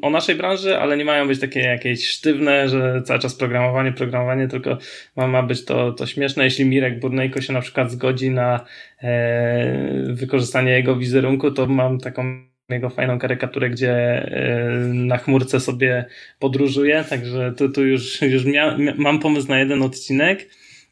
o 0.01 0.09
naszej 0.09 0.35
branży, 0.35 0.77
ale 0.77 0.97
nie 0.97 1.05
mają 1.05 1.27
być 1.27 1.39
takie 1.39 1.59
jakieś 1.59 2.07
sztywne, 2.07 2.69
że 2.69 3.01
cały 3.05 3.19
czas 3.19 3.35
programowanie, 3.35 3.91
programowanie, 3.91 4.47
tylko 4.47 4.77
ma, 5.15 5.27
ma 5.27 5.43
być 5.43 5.65
to, 5.65 5.91
to 5.91 6.05
śmieszne. 6.05 6.43
Jeśli 6.43 6.65
Mirek 6.65 6.99
Burnejko 6.99 7.41
się 7.41 7.53
na 7.53 7.61
przykład 7.61 7.91
zgodzi 7.91 8.29
na 8.29 8.65
e, 9.03 10.03
wykorzystanie 10.07 10.71
jego 10.71 10.95
wizerunku, 10.95 11.51
to 11.51 11.67
mam 11.67 11.99
taką 11.99 12.43
jego 12.69 12.89
fajną 12.89 13.19
karykaturę, 13.19 13.69
gdzie 13.69 13.91
e, 13.91 14.69
na 14.93 15.17
chmurce 15.17 15.59
sobie 15.59 16.05
podróżuje, 16.39 17.03
także 17.09 17.53
tu, 17.57 17.69
tu 17.69 17.85
już, 17.85 18.21
już 18.21 18.45
mia, 18.45 18.77
mam 18.95 19.19
pomysł 19.19 19.47
na 19.47 19.59
jeden 19.59 19.83
odcinek. 19.83 20.49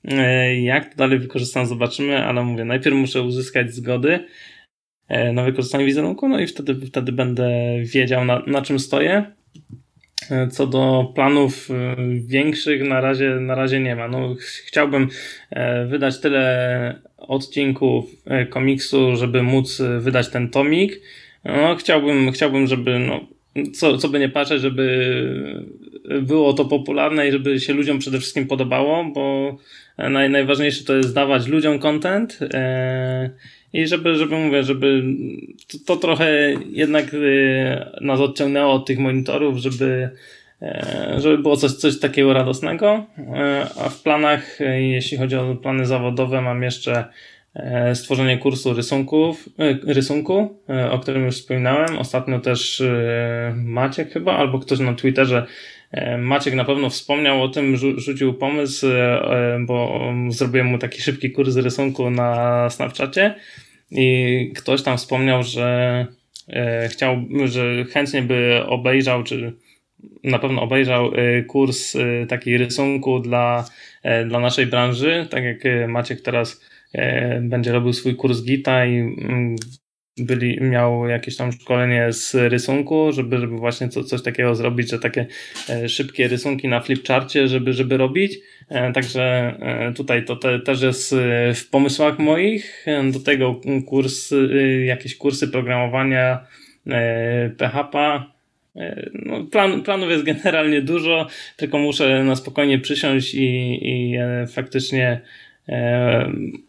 E, 0.07 0.61
jak 0.61 0.89
to 0.89 0.95
dalej 0.95 1.19
wykorzystam, 1.19 1.65
zobaczymy, 1.65 2.25
ale 2.25 2.43
mówię, 2.43 2.65
najpierw 2.65 2.95
muszę 2.95 3.21
uzyskać 3.21 3.73
zgody 3.73 4.13
e, 4.13 4.27
na 5.33 5.43
wykorzystanie 5.43 5.85
wizerunku, 5.85 6.29
no 6.29 6.39
i 6.39 6.47
wtedy, 6.47 6.75
wtedy 6.85 7.11
będę 7.11 7.49
wiedział, 7.83 8.25
na, 8.25 8.41
na 8.47 8.61
czym 8.61 8.79
stoję. 8.79 9.25
Co 10.51 10.67
do 10.67 11.11
planów 11.15 11.69
większych, 12.25 12.83
na 12.83 13.01
razie, 13.01 13.29
na 13.29 13.55
razie 13.55 13.79
nie 13.79 13.95
ma. 13.95 14.07
No, 14.07 14.35
chciałbym 14.65 15.07
wydać 15.87 16.21
tyle 16.21 16.95
odcinków 17.17 18.05
komiksu, 18.49 19.15
żeby 19.15 19.43
móc 19.43 19.81
wydać 19.99 20.29
ten 20.29 20.49
tomik 20.49 21.01
no, 21.43 21.75
chciałbym, 21.75 22.31
chciałbym, 22.31 22.67
żeby, 22.67 22.99
no, 22.99 23.19
co, 23.73 23.97
co 23.97 24.09
by 24.09 24.19
nie 24.19 24.29
patrzeć, 24.29 24.61
żeby 24.61 25.65
było 26.21 26.53
to 26.53 26.65
popularne 26.65 27.27
i 27.27 27.31
żeby 27.31 27.59
się 27.59 27.73
ludziom 27.73 27.99
przede 27.99 28.19
wszystkim 28.19 28.47
podobało, 28.47 29.03
bo 29.03 29.55
naj, 29.97 30.29
najważniejsze 30.29 30.83
to 30.83 30.95
jest 30.95 31.15
dawać 31.15 31.47
ludziom 31.47 31.79
content 31.79 32.39
e, 32.53 33.29
i 33.73 33.87
żeby, 33.87 34.15
żeby 34.15 34.35
mówię, 34.35 34.63
żeby 34.63 35.03
to, 35.67 35.77
to 35.85 35.95
trochę 35.95 36.53
jednak 36.69 37.05
e, 37.13 37.91
nas 38.01 38.19
odciągnęło 38.19 38.73
od 38.73 38.85
tych 38.85 38.99
monitorów, 38.99 39.57
żeby 39.57 40.09
e, 40.61 41.15
żeby 41.17 41.37
było 41.37 41.57
coś, 41.57 41.71
coś 41.71 41.99
takiego 41.99 42.33
radosnego, 42.33 43.05
e, 43.17 43.67
a 43.79 43.89
w 43.89 44.01
planach, 44.01 44.59
jeśli 44.79 45.17
chodzi 45.17 45.35
o 45.35 45.55
plany 45.55 45.85
zawodowe, 45.85 46.41
mam 46.41 46.63
jeszcze 46.63 47.05
E, 47.53 47.95
stworzenie 47.95 48.37
kursu 48.37 48.73
rysunków, 48.73 49.49
e, 49.59 49.93
rysunku, 49.93 50.59
e, 50.69 50.91
o 50.91 50.99
którym 50.99 51.25
już 51.25 51.35
wspominałem. 51.35 51.97
Ostatnio 51.97 52.39
też 52.39 52.83
Maciek 53.55 54.11
chyba, 54.11 54.37
albo 54.37 54.59
ktoś 54.59 54.79
na 54.79 54.93
Twitterze 54.93 55.45
Maciek 56.17 56.53
na 56.53 56.65
pewno 56.65 56.89
wspomniał 56.89 57.43
o 57.43 57.49
tym, 57.49 57.75
rzucił 57.97 58.33
pomysł, 58.33 58.87
bo 59.59 60.01
zrobiłem 60.29 60.67
mu 60.67 60.77
taki 60.77 61.01
szybki 61.01 61.31
kurs 61.31 61.55
rysunku 61.55 62.09
na 62.09 62.69
Snapchacie 62.69 63.35
i 63.91 64.51
ktoś 64.55 64.81
tam 64.81 64.97
wspomniał, 64.97 65.43
że 65.43 66.07
chciał, 66.89 67.17
że 67.45 67.85
chętnie 67.85 68.21
by 68.21 68.61
obejrzał, 68.65 69.23
czy 69.23 69.53
na 70.23 70.39
pewno 70.39 70.61
obejrzał 70.61 71.11
kurs 71.47 71.97
taki 72.29 72.57
rysunku 72.57 73.19
dla, 73.19 73.65
dla 74.27 74.39
naszej 74.39 74.65
branży, 74.65 75.27
tak 75.29 75.43
jak 75.43 75.57
Maciek 75.87 76.21
teraz 76.21 76.61
E, 76.93 77.41
będzie 77.41 77.71
robił 77.71 77.93
swój 77.93 78.15
kurs 78.15 78.43
Gita 78.43 78.85
i 78.85 78.97
mm, 78.97 79.55
byli, 80.17 80.61
miał 80.61 81.07
jakieś 81.07 81.37
tam 81.37 81.51
szkolenie 81.51 82.13
z 82.13 82.35
rysunku, 82.35 83.11
żeby, 83.11 83.37
żeby 83.37 83.57
właśnie 83.57 83.89
co, 83.89 84.03
coś 84.03 84.21
takiego 84.21 84.55
zrobić, 84.55 84.89
że 84.89 84.99
takie 84.99 85.25
e, 85.69 85.89
szybkie 85.89 86.27
rysunki 86.27 86.67
na 86.67 86.81
flipcharcie, 86.81 87.47
żeby, 87.47 87.73
żeby 87.73 87.97
robić. 87.97 88.39
E, 88.69 88.91
także 88.91 89.55
tutaj 89.95 90.25
to 90.25 90.35
te, 90.35 90.59
też 90.59 90.81
jest 90.81 91.15
w 91.55 91.69
pomysłach 91.69 92.19
moich. 92.19 92.85
Do 93.13 93.19
tego 93.19 93.61
kurs, 93.87 94.33
jakieś 94.85 95.17
kursy 95.17 95.47
programowania 95.47 96.45
PHP. 97.57 98.23
No, 99.13 99.43
plan, 99.43 99.81
planów 99.83 100.09
jest 100.09 100.23
generalnie 100.23 100.81
dużo, 100.81 101.27
tylko 101.57 101.77
muszę 101.77 102.23
na 102.23 102.35
spokojnie 102.35 102.79
przysiąść 102.79 103.33
i, 103.33 103.79
i 103.81 104.17
faktycznie 104.53 105.11
E, 105.11 105.50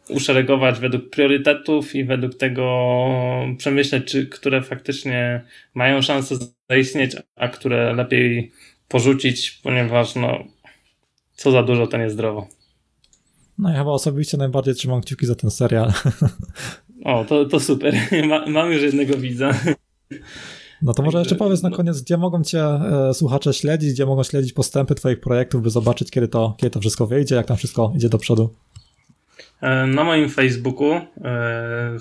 uszeregować 0.08 0.80
według 0.80 1.10
priorytetów 1.10 1.94
i 1.94 2.04
według 2.04 2.34
tego 2.34 2.96
przemyśleć, 3.58 4.04
czy 4.04 4.26
które 4.26 4.62
faktycznie 4.62 5.44
mają 5.74 6.02
szansę 6.02 6.34
zaistnieć, 6.70 7.16
a 7.36 7.48
które 7.48 7.92
lepiej 7.92 8.52
porzucić, 8.88 9.50
ponieważ 9.50 10.14
no, 10.14 10.44
co 11.34 11.50
za 11.50 11.62
dużo, 11.62 11.86
to 11.86 11.96
niezdrowo. 11.96 12.48
No 13.58 13.70
ja 13.70 13.78
chyba 13.78 13.90
osobiście 13.90 14.36
najbardziej 14.36 14.74
trzymam 14.74 15.00
kciuki 15.00 15.26
za 15.26 15.34
ten 15.34 15.50
serial. 15.50 15.92
O, 17.04 17.24
to, 17.24 17.44
to 17.44 17.60
super. 17.60 17.94
Ma, 18.28 18.46
mam 18.46 18.72
już 18.72 18.82
jednego 18.82 19.16
widza. 19.16 19.54
No 20.82 20.94
to 20.94 21.02
może 21.02 21.18
jeszcze 21.18 21.34
powiedz 21.34 21.62
na 21.62 21.70
koniec, 21.70 22.02
gdzie 22.02 22.16
mogą 22.16 22.44
cię 22.44 22.64
e, 22.64 23.14
słuchacze 23.14 23.52
śledzić, 23.52 23.92
gdzie 23.92 24.06
mogą 24.06 24.22
śledzić 24.22 24.52
postępy 24.52 24.94
twoich 24.94 25.20
projektów, 25.20 25.62
by 25.62 25.70
zobaczyć, 25.70 26.10
kiedy 26.10 26.28
to, 26.28 26.54
kiedy 26.56 26.70
to 26.70 26.80
wszystko 26.80 27.06
wyjdzie, 27.06 27.34
jak 27.34 27.46
tam 27.46 27.56
wszystko 27.56 27.92
idzie 27.96 28.08
do 28.08 28.18
przodu. 28.18 28.54
E, 29.62 29.86
na 29.86 30.04
moim 30.04 30.28
Facebooku 30.28 31.00
e, 31.24 31.98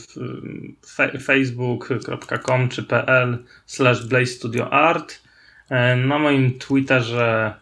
facebook.com 1.20 2.70
czy 2.70 2.84
pl 2.84 3.38
slash 3.66 4.06
blazestudioart 4.06 5.22
e, 5.70 5.96
na 5.96 6.20
moim 6.20 6.52
Twitterze 6.52 7.54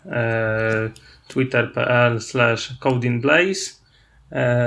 twitter.pl 1.27 2.19
slash 2.19 2.73
codinblaze 2.79 3.79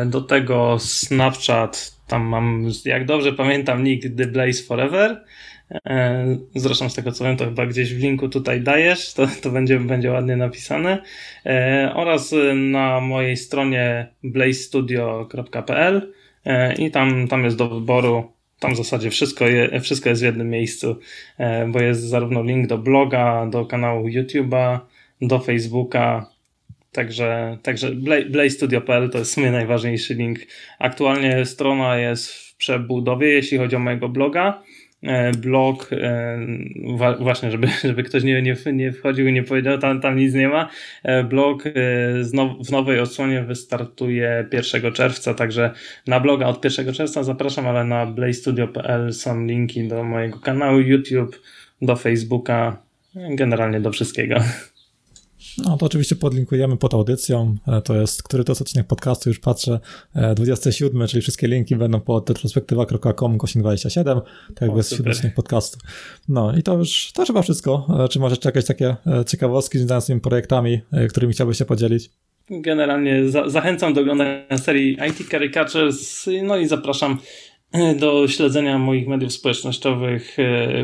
do 0.06 0.20
tego 0.20 0.78
Snapchat 0.78 1.92
tam 2.06 2.22
mam, 2.22 2.66
jak 2.84 3.06
dobrze 3.06 3.32
pamiętam, 3.32 3.84
nick 3.84 4.16
The 4.16 4.26
Blaze 4.26 4.62
Forever 4.62 5.24
zresztą 6.54 6.88
z 6.88 6.94
tego 6.94 7.12
co 7.12 7.24
wiem, 7.24 7.36
to 7.36 7.44
chyba 7.44 7.66
gdzieś 7.66 7.94
w 7.94 7.98
linku 7.98 8.28
tutaj 8.28 8.60
dajesz, 8.60 9.14
to, 9.14 9.26
to 9.42 9.50
będzie, 9.50 9.80
będzie 9.80 10.10
ładnie 10.10 10.36
napisane. 10.36 11.02
E, 11.46 11.92
oraz 11.94 12.34
na 12.54 13.00
mojej 13.00 13.36
stronie 13.36 14.06
blazestudio.pl 14.24 16.12
e, 16.44 16.74
i 16.74 16.90
tam, 16.90 17.28
tam 17.28 17.44
jest 17.44 17.56
do 17.56 17.68
wyboru. 17.68 18.32
Tam 18.58 18.74
w 18.74 18.76
zasadzie 18.76 19.10
wszystko, 19.10 19.48
je, 19.48 19.80
wszystko 19.80 20.08
jest 20.08 20.22
w 20.22 20.24
jednym 20.24 20.50
miejscu, 20.50 20.96
bo 21.68 21.80
jest 21.80 22.00
zarówno 22.00 22.42
link 22.42 22.66
do 22.66 22.78
bloga, 22.78 23.46
do 23.46 23.66
kanału 23.66 24.08
YouTube'a, 24.08 24.78
do 25.20 25.38
Facebooka, 25.38 26.32
Także, 26.92 27.58
także 27.62 27.90
blazestudio.pl 28.30 29.10
to 29.10 29.18
jest 29.18 29.30
w 29.30 29.34
sumie 29.34 29.50
najważniejszy 29.50 30.14
link. 30.14 30.38
Aktualnie 30.78 31.46
strona 31.46 31.98
jest 31.98 32.32
w 32.32 32.56
przebudowie, 32.56 33.28
jeśli 33.28 33.58
chodzi 33.58 33.76
o 33.76 33.78
mojego 33.78 34.08
bloga. 34.08 34.62
E, 35.02 35.32
blog, 35.32 35.90
e, 35.92 36.38
właśnie, 37.20 37.50
żeby, 37.50 37.68
żeby 37.84 38.02
ktoś 38.02 38.22
nie, 38.22 38.42
nie, 38.42 38.56
nie 38.72 38.92
wchodził 38.92 39.28
i 39.28 39.32
nie 39.32 39.42
powiedział, 39.42 39.78
tam, 39.78 40.00
tam 40.00 40.16
nic 40.16 40.34
nie 40.34 40.48
ma. 40.48 40.68
E, 41.02 41.24
blog 41.24 41.64
w 42.64 42.70
nowej 42.70 43.00
odsłonie 43.00 43.42
wystartuje 43.42 44.48
1 44.52 44.92
czerwca, 44.92 45.34
także 45.34 45.70
na 46.06 46.20
bloga 46.20 46.46
od 46.46 46.64
1 46.64 46.92
czerwca 46.92 47.22
zapraszam, 47.22 47.66
ale 47.66 47.84
na 47.84 48.06
blazestudio.pl 48.06 49.12
są 49.12 49.46
linki 49.46 49.88
do 49.88 50.04
mojego 50.04 50.38
kanału 50.38 50.78
YouTube, 50.78 51.40
do 51.82 51.96
Facebooka, 51.96 52.76
generalnie 53.14 53.80
do 53.80 53.90
wszystkiego. 53.90 54.36
No 55.58 55.76
to 55.76 55.86
oczywiście 55.86 56.16
podlinkujemy 56.16 56.76
pod 56.76 56.94
audycją. 56.94 57.54
E, 57.68 57.82
to 57.82 57.96
jest, 57.96 58.22
który 58.22 58.44
to 58.44 58.52
jest 58.52 58.62
odcinek 58.62 58.86
podcastu, 58.86 59.30
już 59.30 59.38
patrzę, 59.40 59.80
27, 60.34 61.02
e, 61.02 61.08
czyli 61.08 61.22
wszystkie 61.22 61.48
linki 61.48 61.76
będą 61.76 62.00
pod 62.00 62.30
retrospektywa.com 62.30 63.38
27, 63.38 64.20
tak 64.54 64.60
jakby 64.60 64.76
jest 64.76 64.90
7 64.90 65.12
odcinek 65.12 65.34
podcastu. 65.34 65.78
No 66.28 66.56
i 66.56 66.62
to 66.62 66.78
już, 66.78 67.12
to 67.14 67.26
chyba 67.26 67.42
wszystko. 67.42 67.86
E, 68.04 68.08
czy 68.08 68.18
może 68.18 68.36
jakieś 68.44 68.64
takie 68.64 68.96
ciekawostki 69.26 69.78
związane 69.78 70.00
z 70.00 70.06
tymi 70.06 70.20
projektami, 70.20 70.80
którymi 71.08 71.32
chciałbyś 71.32 71.58
się 71.58 71.64
podzielić? 71.64 72.10
Generalnie 72.50 73.28
za 73.28 73.48
zachęcam 73.48 73.94
do 73.94 74.00
oglądania 74.00 74.58
serii 74.58 74.98
IT 75.08 75.30
Caricatures, 75.30 76.28
no 76.42 76.56
i 76.56 76.68
zapraszam 76.68 77.18
do 78.00 78.28
śledzenia 78.28 78.78
moich 78.78 79.08
mediów 79.08 79.32
społecznościowych, 79.32 80.36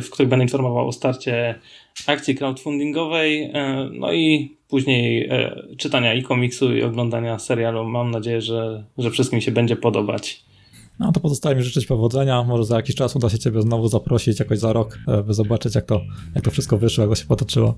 w 0.03 0.11
których 0.11 0.28
będę 0.28 0.45
informował 0.45 0.89
o 0.89 0.93
starcie 0.93 1.55
akcji 2.07 2.34
crowdfundingowej, 2.34 3.53
no 3.93 4.12
i 4.12 4.59
później 4.68 5.28
e, 5.30 5.62
czytania 5.76 6.14
i 6.14 6.22
komiksu, 6.22 6.76
i 6.76 6.82
oglądania 6.82 7.39
serialu. 7.39 7.84
Mam 7.84 8.11
nadzieję, 8.11 8.41
że, 8.41 8.84
że 8.99 9.11
wszystkim 9.11 9.41
się 9.41 9.53
będzie 9.53 9.76
podobać. 9.76 10.45
No 10.99 11.12
to 11.12 11.20
pozostaje 11.20 11.57
mi 11.57 11.62
życzyć 11.62 11.86
powodzenia. 11.86 12.43
Może 12.43 12.64
za 12.64 12.76
jakiś 12.76 12.95
czas 12.95 13.16
uda 13.16 13.28
się 13.28 13.39
Ciebie 13.39 13.62
znowu 13.62 13.89
zaprosić, 13.89 14.39
jakoś 14.41 14.59
za 14.59 14.72
rok, 14.72 14.99
e, 15.09 15.22
by 15.22 15.34
zobaczyć, 15.34 15.74
jak 15.74 15.84
to, 15.84 16.01
jak 16.34 16.45
to 16.45 16.51
wszystko 16.51 16.78
wyszło, 16.78 17.05
jak 17.05 17.11
to 17.11 17.16
się 17.16 17.26
potoczyło. 17.26 17.74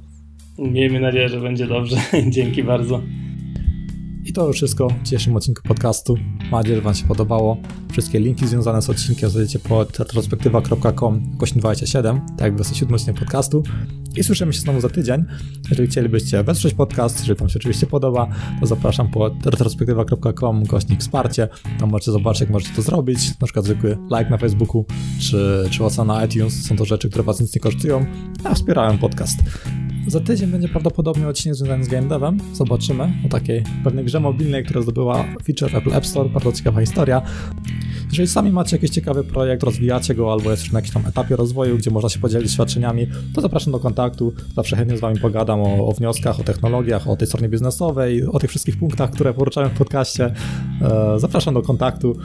Miejmy 0.58 1.00
nadzieję, 1.00 1.28
że 1.28 1.40
będzie 1.40 1.66
dobrze. 1.66 1.96
Dzięki 2.28 2.64
bardzo. 2.64 3.02
I 4.24 4.32
to 4.32 4.46
już 4.46 4.56
wszystko 4.56 4.88
w 4.88 5.02
dzisiejszym 5.02 5.36
odcinku 5.36 5.62
podcastu. 5.62 6.14
Mam 6.38 6.50
nadzieję, 6.50 6.76
że 6.76 6.82
Wam 6.82 6.94
się 6.94 7.06
podobało. 7.06 7.56
Wszystkie 7.92 8.20
linki 8.20 8.46
związane 8.46 8.82
z 8.82 8.90
odcinkiem 8.90 9.30
znajdziecie 9.30 9.58
pod 9.58 9.98
retrospektywa.com 9.98 11.36
27, 11.56 12.20
tak 12.28 12.40
jak 12.40 12.54
27 12.54 12.94
odcinek 12.94 13.18
podcastu. 13.18 13.62
I 14.16 14.24
słyszymy 14.24 14.52
się 14.52 14.60
znowu 14.60 14.80
za 14.80 14.88
tydzień. 14.88 15.24
Jeżeli 15.70 15.88
chcielibyście 15.88 16.44
wesprzeć 16.44 16.74
podcast, 16.74 17.18
jeżeli 17.18 17.38
Wam 17.38 17.48
się 17.48 17.58
oczywiście 17.58 17.86
podoba, 17.86 18.28
to 18.60 18.66
zapraszam 18.66 19.10
pod 19.10 19.46
retrospektywa.com 19.46 20.64
gośnik 20.64 21.00
wsparcie. 21.00 21.48
Tam 21.78 21.90
możecie 21.90 22.12
zobaczyć, 22.12 22.40
jak 22.40 22.50
możecie 22.50 22.74
to 22.76 22.82
zrobić. 22.82 23.40
Na 23.40 23.46
przykład 23.46 23.64
zwykły 23.64 23.98
like 24.18 24.30
na 24.30 24.38
Facebooku, 24.38 24.84
czy, 25.20 25.68
czy 25.70 25.84
ocena 25.84 26.14
na 26.14 26.24
iTunes. 26.24 26.66
Są 26.66 26.76
to 26.76 26.84
rzeczy, 26.84 27.08
które 27.08 27.24
Was 27.24 27.40
nic 27.40 27.54
nie 27.54 27.60
kosztują, 27.60 28.06
a 28.44 28.54
wspierają 28.54 28.98
podcast. 28.98 29.38
Za 30.06 30.20
tydzień 30.20 30.50
będzie 30.50 30.68
prawdopodobnie 30.68 31.28
odcinek 31.28 31.54
związany 31.54 31.84
z 31.84 31.88
game 31.88 32.08
devem. 32.08 32.38
Zobaczymy 32.52 33.12
o 33.26 33.28
takiej 33.28 33.62
pewnej 33.84 34.04
grze 34.04 34.20
mobilnej, 34.20 34.64
która 34.64 34.82
zdobyła 34.82 35.24
feature 35.44 35.76
Apple 35.76 35.94
App 35.94 36.06
Store. 36.06 36.28
Bardzo 36.28 36.52
ciekawa 36.52 36.80
historia. 36.80 37.22
Jeżeli 38.10 38.28
sami 38.28 38.52
macie 38.52 38.76
jakiś 38.76 38.90
ciekawy 38.90 39.24
projekt, 39.24 39.62
rozwijacie 39.62 40.14
go 40.14 40.32
albo 40.32 40.50
jest 40.50 40.62
już 40.62 40.72
na 40.72 40.78
jakimś 40.78 40.94
tam 40.94 41.06
etapie 41.06 41.36
rozwoju, 41.36 41.78
gdzie 41.78 41.90
można 41.90 42.08
się 42.08 42.18
podzielić 42.20 42.52
świadczeniami, 42.52 43.06
to 43.34 43.40
zapraszam 43.40 43.72
do 43.72 43.78
kontaktu. 43.78 44.32
Zawsze 44.56 44.76
chętnie 44.76 44.96
z 44.96 45.00
Wami 45.00 45.20
pogadam 45.20 45.60
o, 45.60 45.88
o 45.88 45.92
wnioskach, 45.92 46.40
o 46.40 46.42
technologiach, 46.42 47.08
o 47.08 47.16
tej 47.16 47.28
stronie 47.28 47.48
biznesowej, 47.48 48.24
o 48.24 48.38
tych 48.38 48.50
wszystkich 48.50 48.78
punktach, 48.78 49.10
które 49.10 49.34
poruszałem 49.34 49.70
w 49.70 49.78
podcaście. 49.78 50.34
E, 50.82 51.18
zapraszam 51.18 51.54
do 51.54 51.62
kontaktu. 51.62 52.16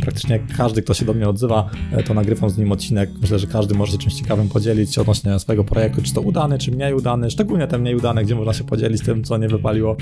Praktycznie 0.00 0.40
każdy, 0.56 0.82
kto 0.82 0.94
się 0.94 1.04
do 1.04 1.14
mnie 1.14 1.28
odzywa, 1.28 1.70
e, 1.92 2.02
to 2.02 2.14
nagrywam 2.14 2.50
z 2.50 2.58
nim 2.58 2.72
odcinek. 2.72 3.10
Myślę, 3.20 3.38
że 3.38 3.46
każdy 3.46 3.74
może 3.74 3.92
się 3.92 3.98
czymś 3.98 4.14
ciekawym 4.14 4.48
podzielić 4.48 4.98
odnośnie 4.98 5.38
swojego 5.38 5.64
projektu, 5.64 6.02
czy 6.02 6.14
to 6.14 6.20
udany, 6.20 6.58
czy 6.58 6.72
mniej 6.72 6.94
udany, 6.94 7.30
szczególnie 7.30 7.66
te 7.66 7.78
mniej 7.78 7.96
udane, 7.96 8.24
gdzie 8.24 8.34
można 8.34 8.52
się 8.52 8.64
podzielić 8.64 9.02
tym, 9.02 9.24
co 9.24 9.38
nie 9.38 9.48
wypaliło. 9.48 9.96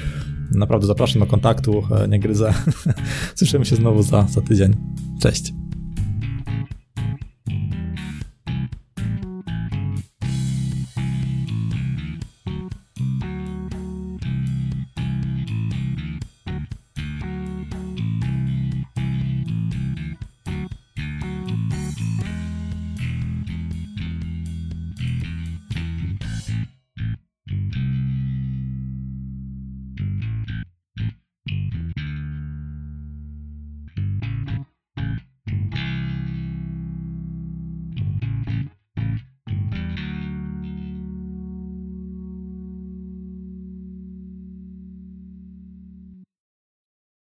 Naprawdę 0.50 0.86
zapraszam 0.86 1.20
do 1.20 1.26
kontaktu, 1.26 1.82
e, 2.04 2.08
nie 2.08 2.20
gryzę. 2.20 2.54
Słyszymy 3.34 3.64
się 3.64 3.76
znowu 3.76 4.02
za, 4.02 4.26
za 4.28 4.40
tydzień. 4.40 4.76
Cześć. 5.20 5.31
часть. 5.32 5.54